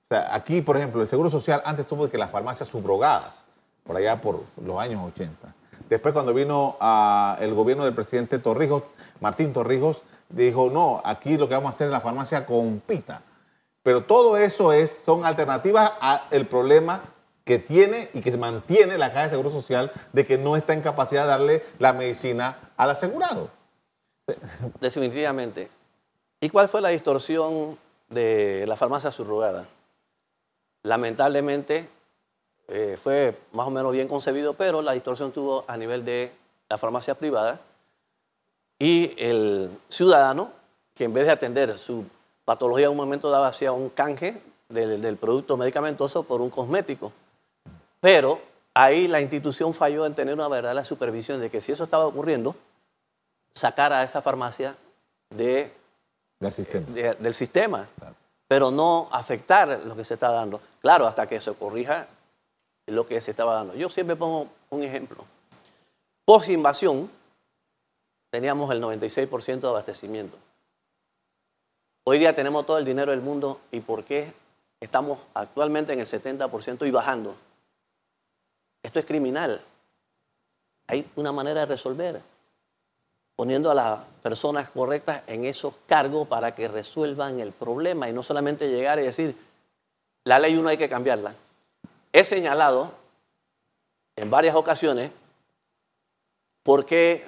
O 0.05 0.15
sea, 0.15 0.35
aquí, 0.35 0.63
por 0.63 0.77
ejemplo, 0.77 1.03
el 1.03 1.09
Seguro 1.09 1.31
Social 1.31 1.63
antes 1.65 1.87
tuvo 1.87 2.09
que 2.09 2.19
las 2.19 2.31
farmacias 2.31 2.69
subrogadas, 2.69 3.47
por 3.85 3.97
allá 3.97 4.21
por 4.21 4.43
los 4.65 4.79
años 4.79 5.03
80. 5.15 5.55
Después, 5.89 6.13
cuando 6.13 6.33
vino 6.33 6.77
el 7.41 7.55
gobierno 7.55 7.85
del 7.85 7.95
presidente 7.95 8.39
Torrijos, 8.39 8.85
Martín 9.21 9.53
Torrijos, 9.53 10.03
dijo, 10.29 10.71
no, 10.71 11.03
aquí 11.05 11.37
lo 11.37 11.49
que 11.49 11.55
vamos 11.55 11.73
a 11.73 11.75
hacer 11.75 11.87
en 11.87 11.93
la 11.93 12.01
farmacia 12.01 12.47
compita. 12.47 13.23
Pero 13.83 14.05
todo 14.05 14.37
eso 14.37 14.73
es, 14.73 14.91
son 14.91 15.25
alternativas 15.25 15.93
al 16.01 16.47
problema 16.47 17.03
que 17.45 17.59
tiene 17.59 18.09
y 18.15 18.21
que 18.21 18.37
mantiene 18.37 18.99
la 18.99 19.13
Caja 19.13 19.25
de 19.25 19.31
Seguro 19.31 19.51
Social 19.51 19.93
de 20.13 20.25
que 20.25 20.39
no 20.39 20.57
está 20.57 20.73
en 20.73 20.83
capacidad 20.83 21.23
de 21.23 21.29
darle 21.29 21.65
la 21.79 21.93
medicina 21.93 22.57
al 22.77 22.91
asegurado. 22.91 23.51
Definitivamente. 24.81 25.71
¿Y 26.41 26.51
cuál 26.51 26.69
fue 26.69 26.81
la 26.81 26.89
distorsión 26.89 27.79
de 28.09 28.65
la 28.67 28.77
farmacia 28.77 29.13
subrogada? 29.13 29.67
Lamentablemente 30.83 31.89
eh, 32.69 32.99
fue 33.01 33.37
más 33.53 33.67
o 33.67 33.71
menos 33.71 33.93
bien 33.93 34.09
concebido, 34.09 34.55
pero 34.55 34.83
la 34.83 34.93
distorsión 34.93 35.33
tuvo 35.33 35.65
a 35.69 35.77
nivel 35.77 36.05
de 36.05 36.33
la 36.69 36.79
farmacia 36.79 37.15
privada 37.15 37.61
y 38.79 39.15
el 39.17 39.71
ciudadano, 39.89 40.51
que 40.95 41.05
en 41.05 41.13
vez 41.13 41.27
de 41.27 41.33
atender 41.33 41.79
su 41.79 42.05
patología 42.45 42.87
en 42.87 42.93
un 42.93 42.97
momento 42.97 43.31
daba 43.31 43.49
hacia 43.49 43.73
un 43.73 43.89
canje 43.91 44.43
del 44.69 45.17
producto 45.17 45.57
medicamentoso 45.57 46.25
por 46.25 46.41
un 46.41 46.51
cosmético. 46.51 47.13
Pero 48.01 48.41
ahí 48.75 49.07
la 49.07 49.21
institución 49.21 49.75
falló 49.75 50.07
en 50.07 50.15
tener 50.15 50.35
una 50.35 50.49
verdadera 50.49 50.83
supervisión 50.83 51.41
de 51.41 51.51
que 51.51 51.61
si 51.61 51.73
eso 51.73 51.85
estaba 51.85 52.07
ocurriendo, 52.07 52.57
sacar 53.55 53.93
a 53.93 54.03
esa 54.03 54.23
farmacia 54.23 54.77
de, 55.31 55.73
del 56.39 57.35
sistema, 57.35 57.89
pero 58.49 58.71
no 58.71 59.09
afectar 59.13 59.81
lo 59.85 59.97
que 59.97 60.05
se 60.05 60.15
está 60.15 60.31
dando. 60.31 60.61
Claro, 60.81 61.07
hasta 61.07 61.27
que 61.27 61.41
se 61.41 61.53
corrija 61.55 62.07
lo 62.87 63.07
que 63.07 63.21
se 63.21 63.31
estaba 63.31 63.55
dando. 63.55 63.75
Yo 63.75 63.89
siempre 63.89 64.17
pongo 64.17 64.49
un 64.71 64.83
ejemplo. 64.83 65.25
Post 66.25 66.49
invasión 66.51 67.11
teníamos 68.31 68.71
el 68.73 68.83
96% 68.83 69.61
de 69.61 69.69
abastecimiento. 69.69 70.37
Hoy 72.05 72.19
día 72.19 72.35
tenemos 72.35 72.67
todo 72.67 72.79
el 72.79 72.85
dinero 72.85 73.13
del 73.13 73.21
mundo 73.21 73.61
y 73.71 73.81
¿por 73.81 74.05
qué 74.05 74.33
estamos 74.81 75.21
actualmente 75.35 75.93
en 75.93 76.01
el 76.01 76.07
70% 76.07 76.87
y 76.87 76.91
bajando? 76.91 77.37
Esto 78.83 78.99
es 78.99 79.07
criminal. 79.07 79.61
Hay 80.89 81.09
una 81.15 81.31
manera 81.31 81.61
de 81.61 81.67
resolver 81.67 82.21
poniendo 83.43 83.73
a 83.73 83.75
las 83.75 83.99
personas 84.23 84.71
correctas 84.71 85.23
en 85.27 85.45
esos 85.45 85.75
cargos 85.89 86.29
para 86.29 86.55
que 86.55 86.69
resuelvan 86.69 87.41
el 87.41 87.51
problema 87.51 88.09
y 88.09 88.13
no 88.13 88.23
solamente 88.23 88.69
llegar 88.69 89.01
y 89.01 89.03
decir, 89.03 89.35
la 90.23 90.39
ley 90.39 90.55
1 90.55 90.69
hay 90.69 90.77
que 90.77 90.89
cambiarla. 90.89 91.35
He 92.13 92.23
señalado 92.23 92.93
en 94.15 94.31
varias 94.31 94.55
ocasiones 94.55 95.11
por 96.63 96.87
qué 96.87 97.27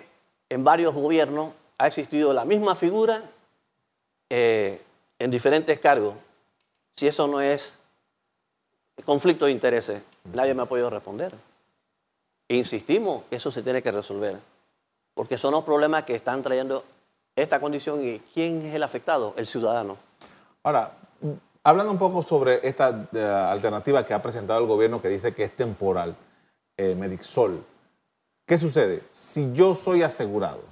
en 0.51 0.63
varios 0.63 0.95
gobiernos 0.95 1.53
ha 1.79 1.89
existido 1.89 2.33
la 2.33 2.45
misma 2.45 2.77
figura 2.77 3.29
eh, 4.31 4.81
en 5.19 5.33
diferentes 5.33 5.81
cargos. 5.81 6.15
Si 6.95 7.09
eso 7.09 7.27
no 7.27 7.41
es 7.41 7.77
conflicto 9.05 9.47
de 9.47 9.51
intereses, 9.51 10.01
nadie 10.33 10.55
me 10.55 10.63
ha 10.63 10.67
podido 10.67 10.91
responder. 10.91 11.35
Insistimos 12.47 13.25
que 13.25 13.35
eso 13.35 13.51
se 13.51 13.65
tiene 13.65 13.83
que 13.83 13.91
resolver 13.91 14.54
porque 15.15 15.39
son 15.39 15.53
los 15.53 15.65
problemas 15.65 16.03
que 16.03 16.15
están 16.15 16.43
trayendo 16.43 16.85
esta 17.37 17.61
condición 17.61 18.05
y 18.05 18.19
quién 18.33 18.63
es 18.63 18.75
el 18.75 18.83
afectado, 18.83 19.35
el 19.37 19.47
ciudadano. 19.47 19.97
Ahora, 20.63 20.93
hablando 21.63 21.93
un 21.93 21.99
poco 21.99 22.23
sobre 22.23 22.67
esta 22.67 23.09
eh, 23.13 23.23
alternativa 23.23 24.05
que 24.05 24.15
ha 24.15 24.23
presentado 24.23 24.61
el 24.61 24.67
gobierno 24.67 25.01
que 25.01 25.09
dice 25.09 25.35
que 25.35 25.45
es 25.45 25.57
temporal, 25.57 26.17
eh, 26.77 26.95
Medixol, 26.95 27.65
¿qué 28.47 28.59
sucede? 28.59 29.03
Si 29.11 29.53
yo 29.53 29.75
soy 29.75 30.03
asegurado 30.03 30.63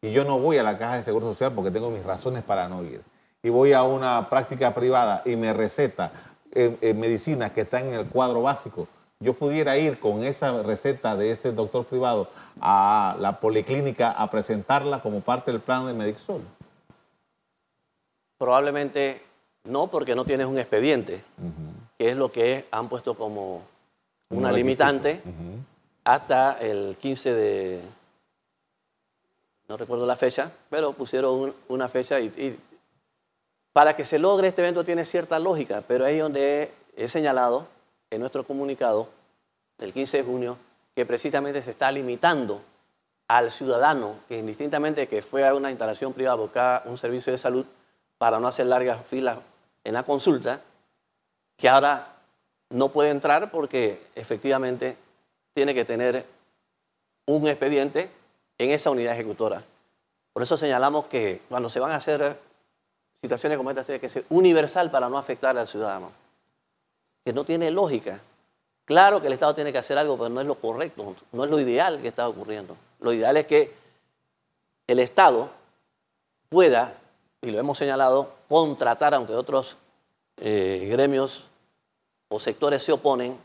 y 0.00 0.12
yo 0.12 0.24
no 0.24 0.38
voy 0.38 0.58
a 0.58 0.62
la 0.62 0.78
caja 0.78 0.96
de 0.96 1.04
seguro 1.04 1.26
social 1.26 1.52
porque 1.52 1.70
tengo 1.70 1.90
mis 1.90 2.04
razones 2.04 2.42
para 2.42 2.68
no 2.68 2.82
ir, 2.82 3.02
y 3.42 3.50
voy 3.50 3.72
a 3.72 3.82
una 3.82 4.28
práctica 4.30 4.72
privada 4.72 5.22
y 5.24 5.34
me 5.36 5.52
receta 5.52 6.12
eh, 6.52 6.94
medicina 6.94 7.52
que 7.52 7.62
está 7.62 7.80
en 7.80 7.92
el 7.92 8.06
cuadro 8.06 8.42
básico, 8.42 8.86
yo 9.22 9.34
pudiera 9.34 9.76
ir 9.78 9.98
con 10.00 10.24
esa 10.24 10.62
receta 10.62 11.16
de 11.16 11.30
ese 11.30 11.52
doctor 11.52 11.84
privado 11.86 12.28
a 12.60 13.16
la 13.18 13.38
policlínica 13.40 14.10
a 14.10 14.28
presentarla 14.30 15.00
como 15.00 15.20
parte 15.20 15.50
del 15.52 15.60
plan 15.60 15.86
de 15.86 15.94
Medixol? 15.94 16.42
Probablemente 18.38 19.22
no, 19.64 19.86
porque 19.88 20.14
no 20.14 20.24
tienes 20.24 20.46
un 20.46 20.58
expediente, 20.58 21.22
que 21.98 22.08
es 22.10 22.16
lo 22.16 22.30
que 22.30 22.66
han 22.70 22.88
puesto 22.88 23.14
como 23.14 23.62
una 24.30 24.48
Un 24.48 24.54
limitante 24.54 25.20
hasta 26.04 26.58
el 26.58 26.96
15 27.00 27.32
de, 27.34 27.80
no 29.68 29.76
recuerdo 29.76 30.04
la 30.06 30.16
fecha, 30.16 30.50
pero 30.68 30.92
pusieron 30.94 31.34
un- 31.34 31.54
una 31.68 31.88
fecha 31.88 32.18
y, 32.18 32.26
y 32.26 32.58
para 33.72 33.94
que 33.94 34.04
se 34.04 34.18
logre 34.18 34.48
este 34.48 34.62
evento 34.62 34.84
tiene 34.84 35.04
cierta 35.04 35.38
lógica, 35.38 35.84
pero 35.86 36.04
ahí 36.04 36.16
es 36.16 36.22
donde 36.22 36.72
he 36.96 37.06
señalado 37.08 37.68
en 38.12 38.20
nuestro 38.20 38.44
comunicado 38.44 39.08
del 39.78 39.92
15 39.92 40.18
de 40.18 40.22
junio 40.22 40.58
que 40.94 41.06
precisamente 41.06 41.62
se 41.62 41.70
está 41.70 41.90
limitando 41.90 42.60
al 43.26 43.50
ciudadano 43.50 44.16
que 44.28 44.38
indistintamente 44.38 45.08
que 45.08 45.22
fue 45.22 45.48
a 45.48 45.54
una 45.54 45.70
instalación 45.70 46.12
privada 46.12 46.34
a 46.34 46.40
buscar 46.40 46.82
un 46.84 46.98
servicio 46.98 47.32
de 47.32 47.38
salud 47.38 47.64
para 48.18 48.38
no 48.38 48.48
hacer 48.48 48.66
largas 48.66 49.04
filas 49.06 49.38
en 49.84 49.94
la 49.94 50.02
consulta, 50.02 50.60
que 51.56 51.70
ahora 51.70 52.16
no 52.68 52.90
puede 52.90 53.10
entrar 53.10 53.50
porque 53.50 54.00
efectivamente 54.14 54.96
tiene 55.54 55.74
que 55.74 55.86
tener 55.86 56.26
un 57.26 57.48
expediente 57.48 58.10
en 58.58 58.70
esa 58.70 58.90
unidad 58.90 59.14
ejecutora. 59.14 59.64
Por 60.34 60.42
eso 60.42 60.58
señalamos 60.58 61.06
que 61.08 61.40
cuando 61.48 61.70
se 61.70 61.80
van 61.80 61.92
a 61.92 61.96
hacer 61.96 62.38
situaciones 63.22 63.56
como 63.56 63.70
esta, 63.70 63.84
tiene 63.84 64.00
que 64.00 64.08
ser 64.10 64.26
universal 64.28 64.90
para 64.90 65.08
no 65.08 65.16
afectar 65.16 65.56
al 65.56 65.66
ciudadano. 65.66 66.21
Que 67.24 67.32
no 67.32 67.44
tiene 67.44 67.70
lógica. 67.70 68.20
Claro 68.84 69.20
que 69.20 69.28
el 69.28 69.32
Estado 69.32 69.54
tiene 69.54 69.72
que 69.72 69.78
hacer 69.78 69.96
algo, 69.96 70.16
pero 70.16 70.28
no 70.28 70.40
es 70.40 70.46
lo 70.46 70.56
correcto, 70.56 71.14
no 71.30 71.44
es 71.44 71.50
lo 71.50 71.60
ideal 71.60 72.00
que 72.02 72.08
está 72.08 72.28
ocurriendo. 72.28 72.76
Lo 73.00 73.12
ideal 73.12 73.36
es 73.36 73.46
que 73.46 73.74
el 74.86 74.98
Estado 74.98 75.50
pueda, 76.48 76.94
y 77.40 77.50
lo 77.50 77.58
hemos 77.58 77.78
señalado, 77.78 78.32
contratar, 78.48 79.14
aunque 79.14 79.34
otros 79.34 79.76
eh, 80.36 80.88
gremios 80.90 81.44
o 82.28 82.40
sectores 82.40 82.82
se 82.82 82.92
oponen, 82.92 83.38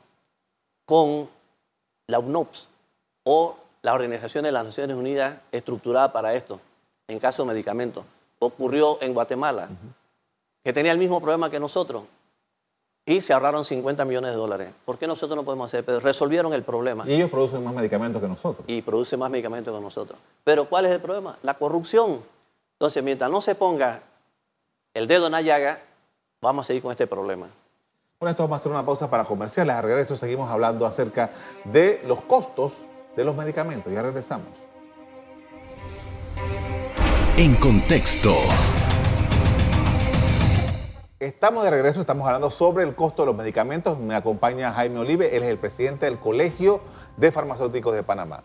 con 0.86 1.30
la 2.08 2.20
UNOPS 2.20 2.68
o 3.24 3.58
la 3.82 3.94
Organización 3.94 4.46
de 4.46 4.52
las 4.52 4.66
Naciones 4.66 4.96
Unidas 4.96 5.38
estructurada 5.52 6.12
para 6.12 6.34
esto, 6.34 6.60
en 7.08 7.20
caso 7.20 7.44
de 7.44 7.50
medicamentos. 7.50 8.06
Ocurrió 8.40 9.02
en 9.02 9.14
Guatemala, 9.14 9.70
que 10.64 10.74
tenía 10.74 10.92
el 10.92 10.98
mismo 10.98 11.20
problema 11.20 11.50
que 11.50 11.60
nosotros, 11.60 12.04
y 13.08 13.22
se 13.22 13.32
ahorraron 13.32 13.64
50 13.64 14.04
millones 14.04 14.32
de 14.32 14.38
dólares. 14.38 14.70
¿Por 14.84 14.98
qué 14.98 15.08
nosotros 15.08 15.38
no 15.38 15.46
podemos 15.46 15.68
hacer? 15.68 15.86
Pero 15.86 16.02
resolvieron 16.02 16.52
el 16.54 16.62
problema 16.64 17.06
Y 17.08 17.14
ellos 17.14 17.30
producen 17.30 17.64
más 17.64 17.74
medicamentos 17.74 18.22
que 18.22 18.28
nosotros. 18.28 18.66
y 18.68 18.82
produce 18.82 19.16
más 19.16 19.32
medicamentos 19.32 19.74
que 19.74 19.82
nosotros. 19.82 20.20
Pero 20.44 20.68
¿cuál 20.68 20.86
es 20.86 20.92
el 20.92 21.00
problema? 21.00 21.38
La 21.42 21.54
corrupción. 21.54 22.22
Entonces, 22.74 23.02
mientras 23.02 23.32
no 23.32 23.40
se 23.40 23.56
ponga 23.56 24.04
el 24.94 25.08
dedo 25.08 25.28
en 25.28 25.32
la 25.32 25.42
llaga, 25.42 25.82
vamos 26.42 26.66
a 26.66 26.68
seguir 26.68 26.84
con 26.84 26.92
este 26.92 27.08
problema. 27.08 27.48
Bueno, 28.20 28.32
esto 28.32 28.44
vamos 28.44 28.58
a 28.58 28.60
hacer 28.60 28.72
una 28.74 28.86
pausa 28.86 29.10
para 29.10 29.24
comerciales. 29.24 29.74
Al 29.74 29.84
regreso 29.84 30.18
seguimos 30.18 30.52
hablando 30.52 30.86
acerca 30.86 31.32
de 31.64 32.02
los 32.06 32.20
costos 32.22 32.84
de 33.16 33.24
los 33.24 33.38
medicamentos. 33.38 33.94
Ya 33.94 34.02
regresamos. 34.02 34.50
En 37.38 37.56
contexto. 37.56 38.34
Estamos 41.28 41.66
de 41.66 41.70
regreso, 41.72 42.00
estamos 42.00 42.26
hablando 42.26 42.50
sobre 42.50 42.86
el 42.86 42.96
costo 42.96 43.24
de 43.24 43.26
los 43.26 43.36
medicamentos. 43.36 44.00
Me 44.00 44.16
acompaña 44.16 44.72
Jaime 44.72 45.00
Olive, 45.00 45.36
él 45.36 45.44
es 45.44 45.50
el 45.50 45.58
presidente 45.58 46.06
del 46.06 46.20
Colegio 46.20 46.80
de 47.18 47.34
Farmacéuticos 47.34 47.94
de 47.94 48.02
Panamá. 48.02 48.44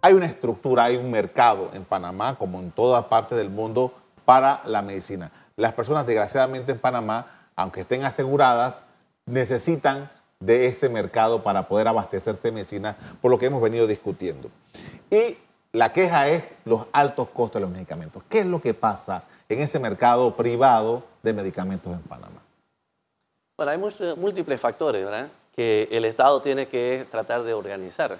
Hay 0.00 0.14
una 0.14 0.26
estructura, 0.26 0.84
hay 0.84 0.96
un 0.96 1.10
mercado 1.10 1.70
en 1.72 1.84
Panamá, 1.84 2.38
como 2.38 2.60
en 2.60 2.70
todas 2.70 3.06
partes 3.06 3.36
del 3.36 3.50
mundo, 3.50 3.92
para 4.24 4.62
la 4.64 4.80
medicina. 4.80 5.32
Las 5.56 5.72
personas, 5.72 6.06
desgraciadamente, 6.06 6.70
en 6.70 6.78
Panamá, 6.78 7.26
aunque 7.56 7.80
estén 7.80 8.04
aseguradas, 8.04 8.84
necesitan 9.26 10.08
de 10.38 10.66
ese 10.66 10.88
mercado 10.88 11.42
para 11.42 11.66
poder 11.66 11.88
abastecerse 11.88 12.46
de 12.46 12.52
medicina, 12.52 12.96
por 13.20 13.32
lo 13.32 13.38
que 13.38 13.46
hemos 13.46 13.60
venido 13.60 13.88
discutiendo. 13.88 14.50
Y 15.10 15.36
la 15.72 15.92
queja 15.92 16.28
es 16.28 16.44
los 16.64 16.86
altos 16.92 17.30
costos 17.30 17.60
de 17.60 17.66
los 17.66 17.70
medicamentos. 17.70 18.22
¿Qué 18.28 18.38
es 18.38 18.46
lo 18.46 18.62
que 18.62 18.72
pasa 18.72 19.24
en 19.48 19.58
ese 19.58 19.80
mercado 19.80 20.36
privado 20.36 21.09
de 21.22 21.32
medicamentos 21.32 21.92
en 21.92 22.00
Panamá? 22.02 22.40
Bueno, 23.56 23.72
hay 23.72 23.78
muchos- 23.78 24.16
múltiples 24.16 24.60
factores 24.60 25.04
¿verdad? 25.04 25.28
que 25.54 25.88
el 25.90 26.04
Estado 26.04 26.40
tiene 26.40 26.66
que 26.68 27.06
tratar 27.10 27.42
de 27.42 27.52
organizar. 27.54 28.18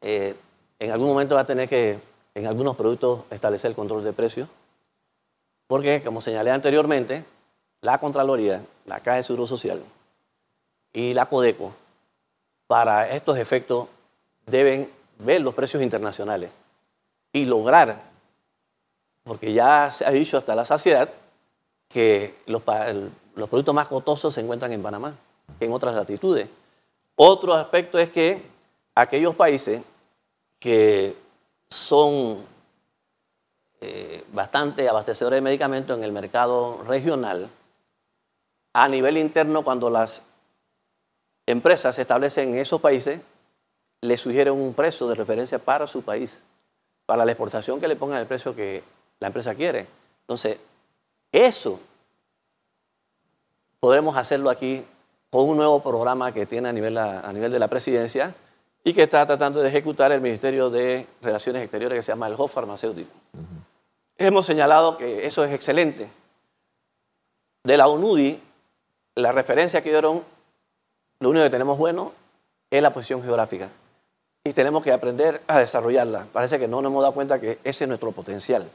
Eh, 0.00 0.34
en 0.78 0.90
algún 0.90 1.08
momento 1.08 1.34
va 1.34 1.42
a 1.42 1.46
tener 1.46 1.68
que, 1.68 1.98
en 2.34 2.46
algunos 2.46 2.76
productos, 2.76 3.22
establecer 3.30 3.70
el 3.70 3.74
control 3.76 4.04
de 4.04 4.12
precios, 4.12 4.48
porque, 5.66 6.02
como 6.02 6.20
señalé 6.20 6.50
anteriormente, 6.50 7.24
la 7.82 7.98
Contraloría, 7.98 8.64
la 8.86 9.00
Caja 9.00 9.16
de 9.18 9.22
Seguro 9.22 9.46
Social 9.46 9.82
y 10.92 11.12
la 11.14 11.26
Codeco, 11.26 11.74
para 12.66 13.10
estos 13.10 13.36
efectos, 13.38 13.88
deben 14.46 14.90
ver 15.18 15.42
los 15.42 15.54
precios 15.54 15.82
internacionales 15.82 16.50
y 17.32 17.44
lograr, 17.44 18.00
porque 19.24 19.52
ya 19.52 19.90
se 19.90 20.06
ha 20.06 20.10
dicho 20.10 20.38
hasta 20.38 20.54
la 20.54 20.64
saciedad, 20.64 21.10
que 21.88 22.36
los, 22.46 22.62
productos 22.62 23.74
más 23.74 23.88
costosos 23.88 24.34
se 24.34 24.40
encuentran 24.40 24.72
en 24.72 24.82
Panamá 24.82 25.14
que 25.58 25.64
en 25.64 25.72
otras 25.72 25.94
latitudes. 25.94 26.48
Otro 27.16 27.54
aspecto 27.54 27.98
es 27.98 28.10
que 28.10 28.42
aquellos 28.94 29.34
países 29.34 29.82
que 30.58 31.16
son 31.70 32.44
eh, 33.80 34.24
bastante 34.32 34.88
abastecedores 34.88 35.38
de 35.38 35.42
medicamentos 35.42 35.96
en 35.96 36.04
el 36.04 36.12
mercado 36.12 36.82
regional, 36.84 37.48
a 38.74 38.88
nivel 38.88 39.16
interno, 39.16 39.64
cuando 39.64 39.90
las 39.90 40.22
empresas 41.46 41.96
se 41.96 42.02
establecen 42.02 42.50
en 42.50 42.60
esos 42.60 42.80
países, 42.80 43.20
le 44.00 44.16
sugieren 44.16 44.54
un 44.54 44.74
precio 44.74 45.08
de 45.08 45.14
referencia 45.14 45.58
para 45.58 45.86
su 45.86 46.02
país, 46.02 46.42
para 47.06 47.24
la 47.24 47.32
exportación 47.32 47.80
que 47.80 47.88
le 47.88 47.96
pongan 47.96 48.20
el 48.20 48.26
precio 48.26 48.54
que 48.54 48.84
la 49.18 49.28
empresa 49.28 49.54
quiere. 49.54 49.86
Entonces, 50.20 50.58
eso 51.32 51.80
podremos 53.80 54.16
hacerlo 54.16 54.50
aquí 54.50 54.84
con 55.30 55.48
un 55.48 55.56
nuevo 55.56 55.82
programa 55.82 56.32
que 56.32 56.46
tiene 56.46 56.68
a 56.68 56.72
nivel, 56.72 56.96
a, 56.96 57.32
nivel 57.32 57.52
de 57.52 57.58
la 57.58 57.68
presidencia 57.68 58.34
y 58.82 58.94
que 58.94 59.02
está 59.02 59.26
tratando 59.26 59.60
de 59.60 59.68
ejecutar 59.68 60.12
el 60.12 60.20
Ministerio 60.20 60.70
de 60.70 61.06
Relaciones 61.20 61.62
Exteriores 61.62 61.98
que 61.98 62.02
se 62.02 62.12
llama 62.12 62.28
el 62.28 62.34
HOF 62.36 62.52
farmacéutico. 62.52 63.10
Hemos 64.16 64.46
señalado 64.46 64.96
que 64.96 65.26
eso 65.26 65.44
es 65.44 65.52
excelente. 65.52 66.10
De 67.64 67.76
la 67.76 67.88
UNUDI, 67.88 68.40
la 69.16 69.32
referencia 69.32 69.82
que 69.82 69.90
dieron, 69.90 70.24
lo 71.20 71.30
único 71.30 71.44
que 71.44 71.50
tenemos 71.50 71.76
bueno 71.76 72.12
es 72.70 72.82
la 72.82 72.92
posición 72.92 73.22
geográfica. 73.22 73.68
Y 74.44 74.52
tenemos 74.54 74.82
que 74.82 74.92
aprender 74.92 75.42
a 75.46 75.58
desarrollarla. 75.58 76.26
Parece 76.32 76.58
que 76.58 76.68
no 76.68 76.80
nos 76.80 76.90
hemos 76.90 77.02
dado 77.02 77.14
cuenta 77.14 77.40
que 77.40 77.58
ese 77.64 77.84
es 77.84 77.88
nuestro 77.88 78.12
potencial. 78.12 78.68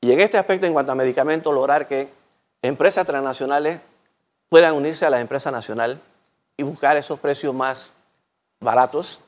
Y 0.00 0.12
en 0.12 0.20
este 0.20 0.38
aspecto, 0.38 0.66
en 0.66 0.72
cuanto 0.72 0.92
a 0.92 0.94
medicamentos, 0.94 1.52
lograr 1.52 1.88
que 1.88 2.08
empresas 2.62 3.06
transnacionales 3.06 3.80
puedan 4.48 4.74
unirse 4.74 5.04
a 5.04 5.10
la 5.10 5.20
empresa 5.20 5.50
nacional 5.50 6.00
y 6.56 6.62
buscar 6.62 6.96
esos 6.96 7.18
precios 7.18 7.54
más 7.54 7.92
baratos 8.60 9.20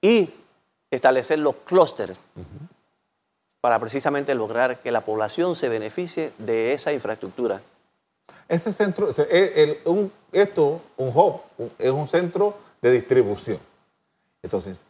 y 0.00 0.30
establecer 0.90 1.38
los 1.38 1.56
clústeres 1.64 2.18
para 3.60 3.78
precisamente 3.80 4.34
lograr 4.34 4.80
que 4.80 4.92
la 4.92 5.00
población 5.00 5.56
se 5.56 5.68
beneficie 5.68 6.32
de 6.38 6.72
esa 6.72 6.92
infraestructura. 6.92 7.60
Ese 8.48 8.72
centro, 8.72 9.10
el- 9.28 9.52
el- 9.56 9.78
un- 9.86 10.12
esto, 10.30 10.80
un 10.96 11.08
hub, 11.08 11.40
es 11.78 11.90
un 11.90 12.06
centro 12.06 12.56
de 12.80 12.92
distribución. 12.92 13.58
Entonces, 14.42 14.84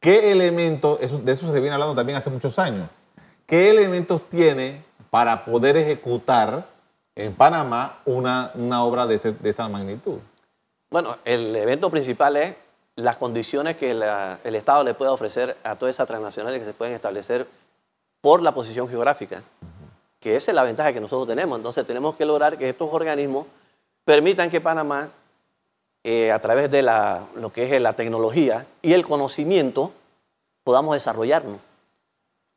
¿qué 0.00 0.32
elementos, 0.32 0.98
eso- 1.00 1.18
de 1.18 1.32
eso 1.32 1.46
se 1.52 1.60
viene 1.60 1.74
hablando 1.74 1.94
también 1.94 2.18
hace 2.18 2.30
muchos 2.30 2.58
años, 2.58 2.88
qué 3.46 3.70
elementos 3.70 4.28
tiene 4.28 4.84
para 5.10 5.44
poder 5.44 5.76
ejecutar 5.76 6.66
en 7.14 7.34
Panamá 7.34 8.00
una, 8.04 8.50
obra 8.84 9.06
de, 9.06 9.14
este- 9.16 9.32
de 9.32 9.50
esta 9.50 9.68
magnitud? 9.68 10.18
Bueno, 10.90 11.16
el 11.24 11.54
evento 11.56 11.90
principal 11.90 12.36
es 12.36 12.54
las 12.96 13.16
condiciones 13.16 13.76
que 13.76 13.90
el 13.90 14.54
Estado 14.54 14.84
le 14.84 14.94
pueda 14.94 15.12
ofrecer 15.12 15.56
a 15.64 15.76
todas 15.76 15.94
esas 15.94 16.06
transnacionales 16.06 16.60
que 16.60 16.66
se 16.66 16.74
pueden 16.74 16.94
establecer 16.94 17.46
por 18.20 18.42
la 18.42 18.52
posición 18.52 18.88
geográfica, 18.88 19.42
que 20.20 20.36
esa 20.36 20.50
es 20.50 20.54
la 20.54 20.62
ventaja 20.62 20.92
que 20.92 21.00
nosotros 21.00 21.28
tenemos. 21.28 21.56
Entonces 21.58 21.86
tenemos 21.86 22.16
que 22.16 22.24
lograr 22.24 22.56
que 22.56 22.68
estos 22.70 22.88
organismos 22.92 23.46
permitan 24.04 24.48
que 24.50 24.60
Panamá, 24.60 25.10
eh, 26.04 26.32
a 26.32 26.38
través 26.40 26.70
de 26.70 26.82
lo 26.82 27.52
que 27.52 27.74
es 27.74 27.82
la 27.82 27.92
tecnología 27.92 28.66
y 28.80 28.92
el 28.94 29.04
conocimiento, 29.04 29.92
podamos 30.64 30.94
desarrollarnos. 30.94 31.58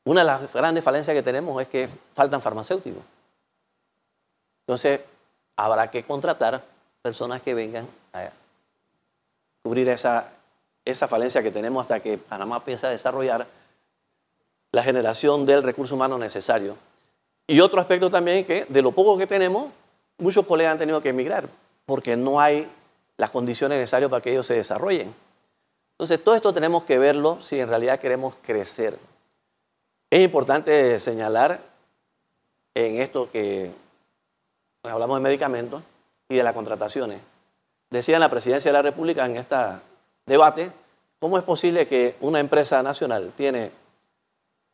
Una 0.10 0.22
de 0.22 0.26
las 0.26 0.52
grandes 0.52 0.84
falencias 0.84 1.13
que 1.13 1.22
tenemos 1.22 1.62
es 1.62 1.67
que 1.67 1.88
faltan 2.15 2.41
farmacéuticos. 2.41 3.04
Entonces, 4.65 5.02
habrá 5.56 5.91
que 5.91 6.04
contratar 6.04 6.63
personas 7.04 7.43
que 7.43 7.54
vengan 7.54 7.88
a 8.13 8.32
cubrir 9.62 9.88
esa, 9.88 10.32
esa 10.84 11.08
falencia 11.08 11.43
que 11.43 11.52
tenemos 11.52 11.84
hasta 11.84 12.00
que 12.00 12.17
Panamá 12.17 12.56
empiece 12.56 12.88
a 12.88 12.89
desarrollar 12.89 13.45
la 14.72 14.82
generación 14.82 15.45
del 15.45 15.62
recurso 15.62 15.93
humano 15.93 16.17
necesario. 16.17 16.76
Y 17.45 17.60
otro 17.60 17.80
aspecto 17.80 18.10
también 18.10 18.39
es 18.39 18.45
que 18.48 18.65
de 18.67 18.82
lo 18.82 18.91
poco 18.91 19.15
que 19.15 19.28
tenemos, 19.28 19.72
muchos 20.17 20.43
colegas 20.43 20.72
han 20.72 20.80
tenido 20.80 21.02
que 21.02 21.10
emigrar 21.10 21.48
porque 21.86 22.17
no 22.17 22.41
hay 22.41 22.67
las 23.15 23.30
condiciones 23.30 23.78
necesarias 23.78 24.10
para 24.10 24.24
que 24.24 24.32
ellos 24.32 24.48
se 24.48 24.56
desarrollen. 24.56 25.13
Entonces, 25.91 26.24
todo 26.24 26.34
esto 26.34 26.52
tenemos 26.52 26.84
que 26.84 26.98
verlo 26.98 27.43
si 27.43 27.60
en 27.60 27.69
realidad 27.69 28.00
queremos 28.00 28.34
crecer. 28.41 28.98
Es 30.12 30.22
importante 30.22 30.98
señalar 30.98 31.62
en 32.74 33.00
esto 33.00 33.30
que 33.32 33.72
pues, 34.82 34.93
hablamos 34.93 35.17
de 35.17 35.24
medicamentos 35.24 35.84
y 36.28 36.36
de 36.36 36.43
las 36.43 36.54
contrataciones. 36.54 37.22
Decía 37.91 38.17
la 38.17 38.30
presidencia 38.30 38.69
de 38.69 38.74
la 38.74 38.82
República 38.82 39.26
en 39.26 39.38
este 39.38 39.56
debate, 40.26 40.72
¿cómo 41.19 41.38
es 41.38 41.43
posible 41.43 41.86
que 41.86 42.15
una 42.22 42.39
empresa 42.39 42.82
nacional 42.82 43.34
tiene 43.38 43.72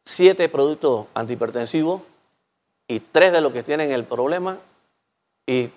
siete 0.06 0.48
productos 0.48 1.08
antihipertensivos 1.14 2.02
y 2.88 3.00
tres 3.02 3.34
de 3.34 3.42
los 3.42 3.52
que 3.52 3.64
tienen 3.64 3.92
el 3.92 4.06
problema 4.06 4.60
y 5.46 5.70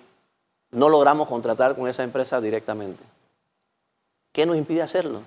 no 0.71 0.87
logramos 0.87 1.27
contratar 1.27 1.75
con 1.75 1.89
esa 1.89 2.03
empresa 2.03 2.39
directamente? 2.39 3.03
¿Qué 4.31 4.45
nos 4.45 4.55
impide 4.55 4.83
hacerlo? 4.83 5.21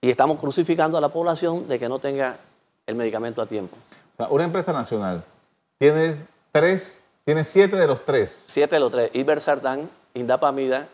Y 0.00 0.08
estamos 0.08 0.38
crucificando 0.38 0.96
a 0.96 1.02
la 1.02 1.10
población 1.10 1.68
de 1.68 1.78
que 1.78 1.88
no 1.88 1.98
tenga 1.98 2.38
el 2.86 2.94
medicamento 2.94 3.42
a 3.42 3.46
tiempo. 3.46 3.76
una 4.30 4.44
empresa 4.44 4.72
nacional 4.72 5.24
tiene 5.78 6.16
tres, 6.52 7.02
tiene 7.24 7.44
siete 7.44 7.76
de 7.76 7.86
los 7.86 8.04
tres. 8.04 8.44
Siete 8.46 8.76
de 8.76 8.80
los 8.80 8.92
tres. 8.92 9.10
Ibersartán, 9.14 9.88
Indapamida 10.14 10.88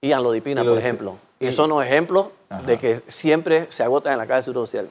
y 0.00 0.12
Anlodipina, 0.12 0.62
por 0.62 0.78
ejemplo. 0.78 1.16
Y 1.40 1.52
son 1.52 1.70
los 1.70 1.84
ejemplos 1.84 2.28
de 2.66 2.78
que 2.78 3.02
siempre 3.08 3.66
se 3.70 3.82
agotan 3.82 4.12
en 4.12 4.18
la 4.18 4.26
caja 4.26 4.36
de 4.36 4.42
seguro 4.44 4.66
social. 4.66 4.88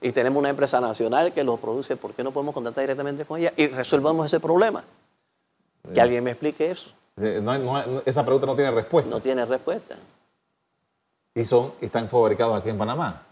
Y 0.00 0.12
tenemos 0.12 0.38
una 0.38 0.50
empresa 0.50 0.80
nacional 0.80 1.32
que 1.32 1.44
los 1.44 1.58
produce. 1.58 1.96
¿Por 1.96 2.12
qué 2.12 2.22
no 2.22 2.32
podemos 2.32 2.54
contratar 2.54 2.82
directamente 2.82 3.24
con 3.24 3.40
ella 3.40 3.52
y 3.56 3.68
resolvamos 3.68 4.26
ese 4.26 4.40
problema? 4.40 4.84
Que 5.92 6.00
alguien 6.00 6.24
me 6.24 6.30
explique 6.30 6.70
eso. 6.70 6.90
esa 8.04 8.24
pregunta 8.24 8.46
no 8.46 8.54
tiene 8.54 8.70
respuesta. 8.70 9.10
No 9.10 9.20
tiene 9.20 9.44
respuesta 9.44 9.96
y 11.34 11.44
son, 11.44 11.72
están 11.80 12.08
fabricados 12.08 12.58
aquí 12.58 12.68
en 12.68 12.78
Panamá, 12.78 13.22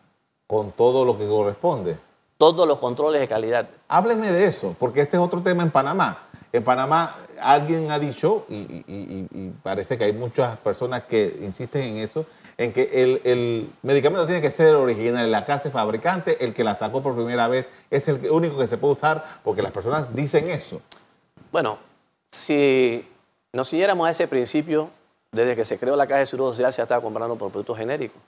con 0.47 0.73
todo 0.73 1.05
lo 1.05 1.19
que 1.19 1.27
corresponde. 1.29 1.99
Todos 2.41 2.67
los 2.67 2.79
controles 2.79 3.21
de 3.21 3.29
calidad. 3.29 3.69
Hábleme 3.87 4.33
de 4.33 4.47
eso, 4.47 4.75
porque 4.79 5.03
este 5.03 5.19
es 5.19 5.23
otro 5.23 5.43
tema 5.43 5.63
en 5.63 5.71
Panamá. 5.71 6.21
En 6.55 6.65
Panamá 6.65 7.17
alguien 7.39 7.91
ha 7.91 7.99
dicho, 7.99 8.47
y, 8.49 9.51
parece 9.63 9.99
que 9.99 10.05
hay 10.05 10.15
muchas 10.15 10.57
personas 10.57 11.03
que 11.03 11.37
insisten 11.43 11.83
en 11.83 11.97
eso, 11.99 12.25
en 12.57 12.73
que 12.73 12.89
el, 12.95 13.71
medicamento 13.83 14.25
tiene 14.25 14.41
que 14.41 14.51
ser 14.51 14.75
original, 14.75 15.31
la 15.31 15.45
casa 15.45 15.71
fabricante, 15.71 16.43
el 16.43 16.55
que 16.55 16.65
la 16.65 16.75
sacó 16.75 17.03
por 17.03 17.15
primera 17.15 17.47
vez, 17.47 17.67
es 17.91 18.09
el 18.09 18.31
único 18.31 18.57
que 18.57 18.67
se 18.67 18.79
puede 18.79 18.95
usar, 18.95 19.23
porque 19.45 19.61
las 19.61 19.73
personas 19.73 20.15
dicen 20.15 20.49
eso. 20.49 20.81
Bueno, 21.53 21.77
si 22.31 23.07
nos 23.53 23.69
siguiéramos 23.69 24.09
a 24.09 24.13
ese 24.13 24.27
principio, 24.29 24.89
desde 25.31 25.57
que 25.57 25.67
se 25.67 25.79
creó 25.79 25.95
la 25.95 26.07
Caja 26.07 26.21
de 26.21 26.27
Seguro 26.27 26.53
Social 26.53 26.73
se 26.73 26.81
ha 26.81 26.85
estado 26.85 27.03
comprando 27.03 27.37
por 27.37 27.51
productos 27.51 27.77
genéricos. 27.77 28.23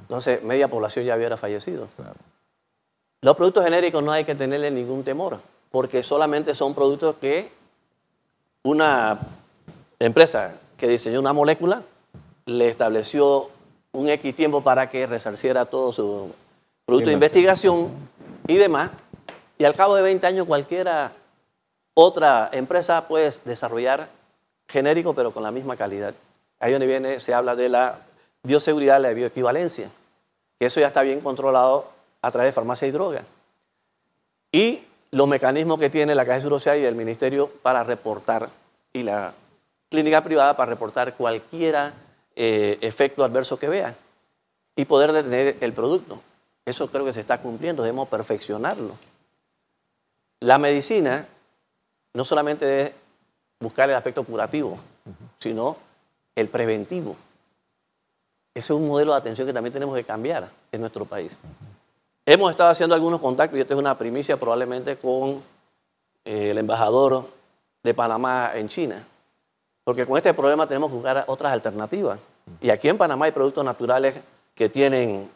Entonces, 0.00 0.42
media 0.42 0.66
población 0.66 1.04
ya 1.04 1.14
hubiera 1.14 1.36
fallecido. 1.36 1.86
Los 3.24 3.36
productos 3.36 3.62
genéricos 3.62 4.02
no 4.02 4.10
hay 4.10 4.24
que 4.24 4.34
tenerle 4.34 4.72
ningún 4.72 5.04
temor, 5.04 5.38
porque 5.70 6.02
solamente 6.02 6.56
son 6.56 6.74
productos 6.74 7.14
que 7.20 7.52
una 8.64 9.16
empresa 10.00 10.56
que 10.76 10.88
diseñó 10.88 11.20
una 11.20 11.32
molécula 11.32 11.84
le 12.46 12.66
estableció 12.66 13.50
un 13.92 14.08
X 14.08 14.34
tiempo 14.34 14.64
para 14.64 14.88
que 14.88 15.06
resarciera 15.06 15.66
todo 15.66 15.92
su 15.92 16.34
producto 16.84 17.10
de 17.10 17.14
investigación 17.14 17.90
y 18.48 18.56
demás. 18.56 18.90
Y 19.56 19.66
al 19.66 19.76
cabo 19.76 19.94
de 19.94 20.02
20 20.02 20.26
años 20.26 20.46
cualquiera 20.46 21.12
otra 21.94 22.50
empresa 22.52 23.06
puede 23.06 23.32
desarrollar 23.44 24.08
genérico 24.66 25.14
pero 25.14 25.32
con 25.32 25.44
la 25.44 25.52
misma 25.52 25.76
calidad. 25.76 26.14
Ahí 26.58 26.72
donde 26.72 26.88
viene, 26.88 27.20
se 27.20 27.34
habla 27.34 27.54
de 27.54 27.68
la 27.68 28.00
bioseguridad, 28.42 29.00
la 29.00 29.10
bioequivalencia, 29.10 29.92
que 30.58 30.66
eso 30.66 30.80
ya 30.80 30.88
está 30.88 31.02
bien 31.02 31.20
controlado 31.20 32.01
a 32.22 32.30
través 32.30 32.48
de 32.48 32.52
farmacia 32.52 32.88
y 32.88 32.90
droga. 32.92 33.24
Y 34.50 34.84
los 35.10 35.28
mecanismos 35.28 35.78
que 35.78 35.90
tiene 35.90 36.14
la 36.14 36.24
Caja 36.24 36.36
de 36.36 36.40
Seguro 36.40 36.76
y 36.76 36.84
el 36.84 36.94
Ministerio 36.94 37.50
para 37.50 37.84
reportar, 37.84 38.48
y 38.92 39.02
la 39.02 39.34
clínica 39.90 40.24
privada 40.24 40.56
para 40.56 40.70
reportar 40.70 41.14
cualquier 41.14 41.92
eh, 42.34 42.78
efecto 42.80 43.24
adverso 43.24 43.58
que 43.58 43.68
vea 43.68 43.94
y 44.74 44.84
poder 44.86 45.12
detener 45.12 45.58
el 45.60 45.72
producto. 45.72 46.22
Eso 46.64 46.90
creo 46.90 47.04
que 47.04 47.12
se 47.12 47.20
está 47.20 47.40
cumpliendo, 47.40 47.82
debemos 47.82 48.08
perfeccionarlo. 48.08 48.96
La 50.40 50.58
medicina 50.58 51.26
no 52.14 52.24
solamente 52.24 52.82
es 52.82 52.92
buscar 53.60 53.90
el 53.90 53.96
aspecto 53.96 54.24
curativo, 54.24 54.78
sino 55.38 55.76
el 56.34 56.48
preventivo. 56.48 57.16
Ese 58.54 58.72
es 58.72 58.78
un 58.78 58.86
modelo 58.86 59.12
de 59.12 59.18
atención 59.18 59.46
que 59.46 59.52
también 59.52 59.72
tenemos 59.72 59.96
que 59.96 60.04
cambiar 60.04 60.48
en 60.70 60.80
nuestro 60.80 61.04
país. 61.04 61.38
Hemos 62.24 62.52
estado 62.52 62.70
haciendo 62.70 62.94
algunos 62.94 63.20
contactos, 63.20 63.58
y 63.58 63.62
esto 63.62 63.74
es 63.74 63.80
una 63.80 63.98
primicia 63.98 64.36
probablemente 64.36 64.96
con 64.96 65.42
eh, 66.24 66.50
el 66.50 66.58
embajador 66.58 67.26
de 67.82 67.94
Panamá 67.94 68.52
en 68.54 68.68
China, 68.68 69.04
porque 69.82 70.06
con 70.06 70.16
este 70.16 70.32
problema 70.32 70.68
tenemos 70.68 70.88
que 70.88 70.94
buscar 70.94 71.24
otras 71.26 71.52
alternativas. 71.52 72.20
Y 72.60 72.70
aquí 72.70 72.88
en 72.88 72.96
Panamá 72.96 73.24
hay 73.24 73.32
productos 73.32 73.64
naturales 73.64 74.20
que 74.54 74.68
tienen 74.68 75.28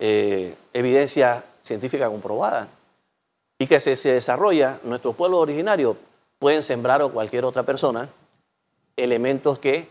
eh, 0.00 0.56
evidencia 0.72 1.44
científica 1.62 2.08
comprobada 2.08 2.66
y 3.56 3.68
que 3.68 3.78
si 3.78 3.94
se 3.94 4.14
desarrolla, 4.14 4.80
nuestros 4.82 5.14
pueblos 5.14 5.38
originarios 5.38 5.96
pueden 6.40 6.64
sembrar 6.64 7.02
o 7.02 7.12
cualquier 7.12 7.44
otra 7.44 7.62
persona 7.62 8.08
elementos 8.96 9.60
que 9.60 9.88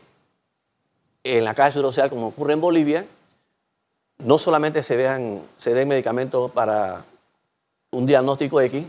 en 1.23 1.45
la 1.45 1.53
caja 1.53 1.71
social, 1.71 2.09
como 2.09 2.27
ocurre 2.27 2.53
en 2.53 2.61
Bolivia, 2.61 3.05
no 4.23 4.37
solamente 4.37 4.83
se, 4.83 4.95
den 4.97 5.87
medicamentos 5.87 6.51
para 6.51 7.03
un 7.91 8.05
diagnóstico 8.05 8.61
X 8.61 8.85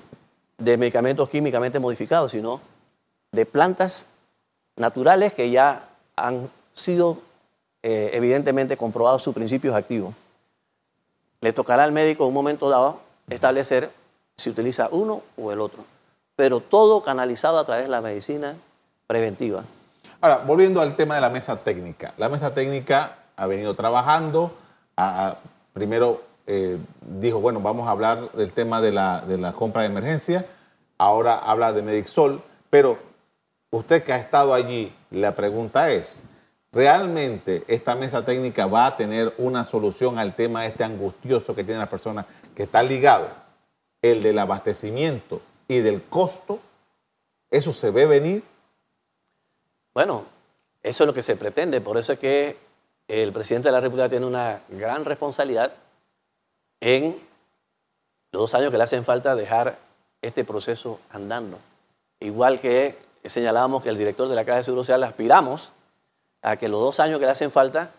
de 0.58 0.76
medicamentos 0.76 1.28
químicamente 1.28 1.78
modificados, 1.78 2.32
sino 2.32 2.60
de 3.32 3.46
plantas 3.46 4.06
naturales 4.76 5.34
que 5.34 5.50
ya 5.50 5.88
han 6.16 6.50
sido 6.74 7.18
eh, 7.82 8.10
evidentemente 8.14 8.76
comprobados 8.76 9.22
sus 9.22 9.34
principios 9.34 9.74
activos. 9.74 10.14
Le 11.40 11.52
tocará 11.52 11.84
al 11.84 11.92
médico 11.92 12.24
en 12.24 12.28
un 12.28 12.34
momento 12.34 12.68
dado 12.68 13.00
establecer 13.28 13.90
si 14.36 14.50
utiliza 14.50 14.88
uno 14.92 15.22
o 15.36 15.50
el 15.52 15.60
otro, 15.60 15.84
pero 16.36 16.60
todo 16.60 17.02
canalizado 17.02 17.58
a 17.58 17.64
través 17.64 17.84
de 17.84 17.90
la 17.90 18.00
medicina 18.00 18.54
preventiva. 19.06 19.64
Ahora, 20.20 20.38
volviendo 20.38 20.80
al 20.80 20.94
tema 20.94 21.16
de 21.16 21.20
la 21.20 21.30
mesa 21.30 21.56
técnica. 21.56 22.14
La 22.16 22.28
mesa 22.28 22.54
técnica 22.54 23.18
ha 23.36 23.46
venido 23.46 23.74
trabajando. 23.74 24.52
Primero 25.72 26.22
eh, 26.46 26.78
dijo, 27.00 27.40
bueno, 27.40 27.60
vamos 27.60 27.86
a 27.86 27.92
hablar 27.92 28.32
del 28.32 28.52
tema 28.52 28.80
de 28.80 28.92
la, 28.92 29.20
de 29.22 29.52
compra 29.52 29.82
de 29.82 29.88
emergencia. 29.88 30.46
Ahora 30.98 31.38
habla 31.38 31.72
de 31.72 31.82
Medixol. 31.82 32.42
Pero 32.70 32.98
usted 33.70 34.02
que 34.02 34.12
ha 34.12 34.16
estado 34.16 34.54
allí, 34.54 34.94
la 35.10 35.34
pregunta 35.34 35.90
es, 35.90 36.22
¿realmente 36.72 37.64
esta 37.68 37.94
mesa 37.94 38.24
técnica 38.24 38.66
va 38.66 38.86
a 38.86 38.96
tener 38.96 39.34
una 39.38 39.64
solución 39.64 40.18
al 40.18 40.34
tema 40.34 40.66
este 40.66 40.84
angustioso 40.84 41.54
que 41.54 41.64
tienen 41.64 41.80
las 41.80 41.88
personas 41.88 42.26
que 42.54 42.64
está 42.64 42.82
ligado? 42.82 43.28
El 44.00 44.22
del 44.22 44.38
abastecimiento 44.38 45.40
y 45.68 45.78
del 45.78 46.02
costo. 46.02 46.60
¿Eso 47.50 47.72
se 47.72 47.90
ve 47.90 48.06
venir? 48.06 48.42
Bueno, 49.94 50.24
eso 50.82 51.04
es 51.04 51.06
lo 51.06 51.14
que 51.14 51.22
se 51.22 51.36
pretende. 51.36 51.80
Por 51.80 51.98
eso 51.98 52.14
es 52.14 52.18
que 52.18 52.56
el 53.08 53.32
presidente 53.32 53.68
de 53.68 53.72
la 53.72 53.80
República 53.80 54.08
tiene 54.08 54.26
una 54.26 54.62
gran 54.68 55.04
responsabilidad 55.04 55.72
en 56.80 57.20
los 58.32 58.42
dos 58.42 58.54
años 58.54 58.70
que 58.70 58.78
le 58.78 58.84
hacen 58.84 59.04
falta 59.04 59.36
dejar 59.36 59.78
este 60.22 60.44
proceso 60.44 61.00
andando. 61.10 61.58
Igual 62.20 62.60
que 62.60 62.98
señalábamos 63.24 63.82
que 63.82 63.88
el 63.88 63.98
director 63.98 64.28
de 64.28 64.34
la 64.34 64.44
Caja 64.44 64.58
de 64.58 64.64
Seguro 64.64 64.82
Social 64.82 65.02
aspiramos 65.04 65.72
a 66.42 66.56
que 66.56 66.68
los 66.68 66.80
dos 66.80 67.00
años 67.00 67.18
que 67.18 67.26
le 67.26 67.32
hacen 67.32 67.50
falta 67.50 67.92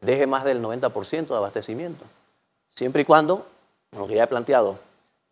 deje 0.00 0.26
más 0.26 0.44
del 0.44 0.62
90% 0.62 1.26
de 1.26 1.36
abastecimiento. 1.36 2.04
Siempre 2.70 3.02
y 3.02 3.04
cuando, 3.04 3.46
lo 3.92 4.06
que 4.06 4.14
ya 4.14 4.24
he 4.24 4.26
planteado, 4.26 4.78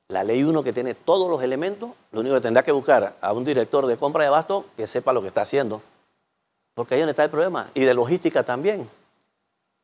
la 0.09 0.24
ley 0.24 0.42
1 0.42 0.62
que 0.62 0.72
tiene 0.72 0.94
todos 0.94 1.31
los 1.31 1.42
elementos, 1.42 1.90
lo 2.12 2.20
único 2.20 2.35
que 2.35 2.40
tendrá 2.40 2.62
que 2.62 2.72
buscar 2.72 3.16
a 3.20 3.33
un 3.33 3.44
director 3.44 3.87
de 3.87 3.96
compra 3.96 4.22
de 4.22 4.29
abasto 4.29 4.66
que 4.77 4.87
sepa 4.87 5.12
lo 5.12 5.22
que 5.22 5.29
está 5.29 5.42
haciendo. 5.42 5.83
Porque 6.78 6.94
ahí 6.94 7.00
donde 7.00 7.10
está 7.10 7.24
el 7.24 7.30
problema. 7.30 7.72
Y 7.74 7.80
de 7.80 7.92
logística 7.92 8.44
también. 8.44 8.88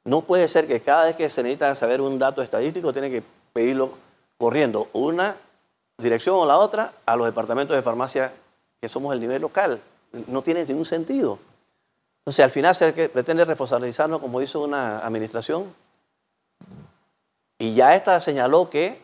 No 0.05 0.21
puede 0.21 0.47
ser 0.47 0.69
que 0.69 0.81
cada 0.81 1.07
vez 1.07 1.17
que 1.17 1.29
se 1.29 1.43
necesita 1.43 1.75
saber 1.75 2.01
un 2.01 2.21
dato 2.21 2.41
estadístico, 2.41 2.93
tiene 2.93 3.11
que 3.11 3.21
pedirlo 3.53 3.95
corriendo 4.39 4.89
una 4.93 5.37
dirección 5.99 6.37
o 6.37 6.47
la 6.47 6.57
otra 6.57 6.93
a 7.05 7.17
los 7.17 7.27
departamentos 7.27 7.75
de 7.75 7.83
farmacia 7.83 8.33
que 8.81 8.89
somos 8.89 9.13
el 9.13 9.19
nivel 9.19 9.43
local. 9.43 9.81
No 10.29 10.43
tiene 10.43 10.65
ningún 10.67 10.85
sentido. 10.85 11.41
Entonces, 12.21 12.45
al 12.45 12.53
final 12.53 12.77
se 12.77 12.93
pretende 13.09 13.45
responsabilizarnos, 13.45 14.21
como 14.21 14.41
hizo 14.41 14.61
una 14.61 15.01
administración, 15.01 15.75
y 17.59 17.75
ya 17.75 17.97
esta 17.97 18.21
señaló 18.21 18.71
que 18.71 19.03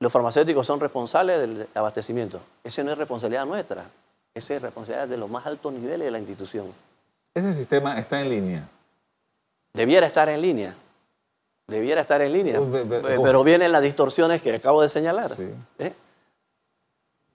los 0.00 0.10
farmacéuticos 0.10 0.66
son 0.66 0.80
responsables 0.80 1.38
del 1.38 1.68
abastecimiento. 1.74 2.40
Esa 2.64 2.82
no 2.82 2.90
es 2.90 2.98
responsabilidad 2.98 3.46
nuestra, 3.46 3.88
esa 4.34 4.54
es 4.54 4.62
responsabilidad 4.62 5.06
de 5.06 5.16
los 5.16 5.30
más 5.30 5.46
altos 5.46 5.72
niveles 5.72 6.06
de 6.06 6.10
la 6.10 6.18
institución. 6.18 6.89
Ese 7.34 7.52
sistema 7.54 7.98
está 7.98 8.20
en 8.20 8.30
línea. 8.30 8.68
debiera 9.72 10.06
estar 10.06 10.28
en 10.28 10.42
línea. 10.42 10.74
Debiera 11.68 12.00
estar 12.00 12.20
en 12.20 12.32
línea. 12.32 12.60
Pero 13.22 13.44
vienen 13.44 13.70
las 13.70 13.82
distorsiones 13.82 14.42
que 14.42 14.54
acabo 14.54 14.82
de 14.82 14.88
señalar. 14.88 15.30
Sí. 15.30 15.48
¿eh? 15.78 15.94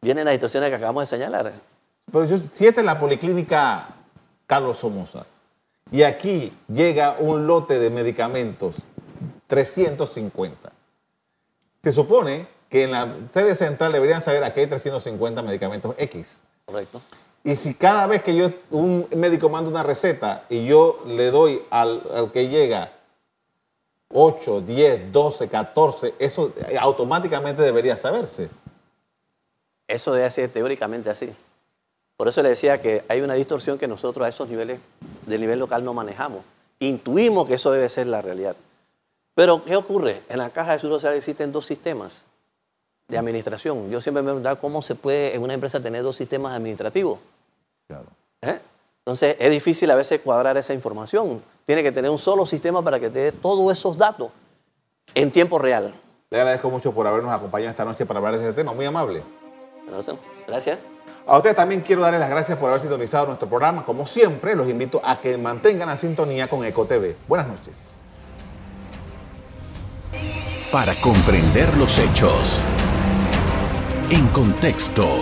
Vienen 0.02 0.26
las 0.26 0.34
distorsiones 0.34 0.70
que 0.70 0.76
acabamos 0.76 1.04
de 1.04 1.08
señalar. 1.08 1.54
Pero 2.12 2.26
yo, 2.26 2.38
si 2.52 2.68
esta 2.68 2.82
es 2.82 2.86
la 2.86 3.00
policlínica 3.00 3.88
Carlos 4.46 4.78
Somoza 4.78 5.26
y 5.92 6.04
aquí 6.04 6.52
llega 6.68 7.16
un 7.20 7.48
lote 7.48 7.80
de 7.80 7.90
medicamentos, 7.90 8.76
350, 9.48 10.72
se 11.84 11.92
supone 11.92 12.48
que 12.70 12.84
en 12.84 12.92
la 12.92 13.14
sede 13.32 13.56
central 13.56 13.94
deberían 13.94 14.22
saber 14.22 14.44
aquí 14.44 14.60
hay 14.60 14.68
350 14.68 15.42
medicamentos 15.42 15.96
X. 15.98 16.44
Correcto. 16.66 17.02
Y 17.46 17.56
si 17.56 17.76
cada 17.76 18.08
vez 18.08 18.24
que 18.24 18.36
yo, 18.36 18.50
un 18.72 19.08
médico 19.16 19.50
manda 19.50 19.70
una 19.70 19.84
receta 19.84 20.46
y 20.50 20.66
yo 20.66 21.04
le 21.06 21.30
doy 21.30 21.62
al, 21.70 22.02
al 22.12 22.32
que 22.32 22.50
llega 22.50 22.92
8, 24.12 24.62
10, 24.62 25.12
12, 25.12 25.48
14, 25.48 26.16
eso 26.18 26.52
automáticamente 26.80 27.62
debería 27.62 27.98
saberse. 27.98 28.50
Eso 29.88 30.14
debe 30.14 30.28
ser 30.32 30.50
teóricamente 30.50 31.12
así. 31.12 31.32
Por 32.18 32.28
eso 32.28 32.42
le 32.42 32.50
decía 32.50 32.82
que 32.82 33.06
hay 33.10 33.22
una 33.22 33.36
distorsión 33.36 33.78
que 33.78 33.88
nosotros 33.88 34.26
a 34.26 34.30
esos 34.30 34.50
niveles 34.50 34.80
del 35.28 35.42
nivel 35.42 35.60
local 35.60 35.86
no 35.86 35.94
manejamos. 35.94 36.44
Intuimos 36.80 37.48
que 37.48 37.54
eso 37.54 37.72
debe 37.72 37.90
ser 37.90 38.08
la 38.08 38.24
realidad. 38.24 38.56
Pero, 39.36 39.64
¿qué 39.64 39.76
ocurre? 39.76 40.24
En 40.30 40.40
la 40.40 40.50
Caja 40.50 40.72
de 40.72 40.80
Seguro 40.80 40.98
Social 40.98 41.14
existen 41.14 41.52
dos 41.52 41.68
sistemas 41.68 42.24
de 43.08 43.20
administración. 43.20 43.92
Yo 43.92 44.02
siempre 44.02 44.24
me 44.24 44.30
he 44.30 44.32
preguntado 44.32 44.58
cómo 44.58 44.82
se 44.82 44.96
puede 44.96 45.36
en 45.36 45.44
una 45.44 45.54
empresa 45.54 45.80
tener 45.80 46.02
dos 46.02 46.16
sistemas 46.16 46.56
administrativos. 46.56 47.20
Claro. 47.88 48.08
¿eh? 48.42 48.60
Entonces, 49.00 49.36
es 49.40 49.52
difícil 49.52 49.90
a 49.92 49.96
veces 49.96 50.20
cuadrar 50.22 50.58
esa 50.58 50.74
información. 50.74 51.44
Tiene 51.66 51.84
que 51.84 51.92
tener 51.92 52.10
un 52.10 52.20
solo 52.20 52.46
sistema 52.46 52.82
para 52.82 53.00
que 53.00 53.10
te 53.10 53.20
dé 53.20 53.32
todos 53.32 53.72
esos 53.72 53.98
datos 53.98 54.32
en 55.14 55.32
tiempo 55.32 55.60
real. 55.60 55.94
Le 56.30 56.40
agradezco 56.40 56.70
mucho 56.70 56.92
por 56.92 57.06
habernos 57.06 57.32
acompañado 57.32 57.70
esta 57.70 57.86
noche 57.86 58.06
para 58.06 58.18
hablar 58.18 58.38
de 58.38 58.42
este 58.42 58.54
tema. 58.54 58.74
Muy 58.74 58.86
amable. 58.86 59.24
Gracias. 60.48 60.80
A 61.28 61.38
ustedes 61.38 61.56
también 61.56 61.82
quiero 61.82 62.02
darles 62.02 62.20
las 62.20 62.30
gracias 62.30 62.58
por 62.58 62.70
haber 62.70 62.82
sintonizado 62.82 63.28
nuestro 63.28 63.48
programa. 63.48 63.84
Como 63.86 64.06
siempre, 64.06 64.56
los 64.56 64.70
invito 64.70 65.02
a 65.04 65.20
que 65.20 65.38
mantengan 65.38 65.88
la 65.88 65.98
sintonía 65.98 66.48
con 66.48 66.64
EcoTV. 66.64 67.16
Buenas 67.28 67.48
noches. 67.48 68.00
Para 70.72 70.94
comprender 70.96 71.76
los 71.78 71.98
hechos. 72.00 72.60
En 74.10 74.28
contexto. 74.28 75.22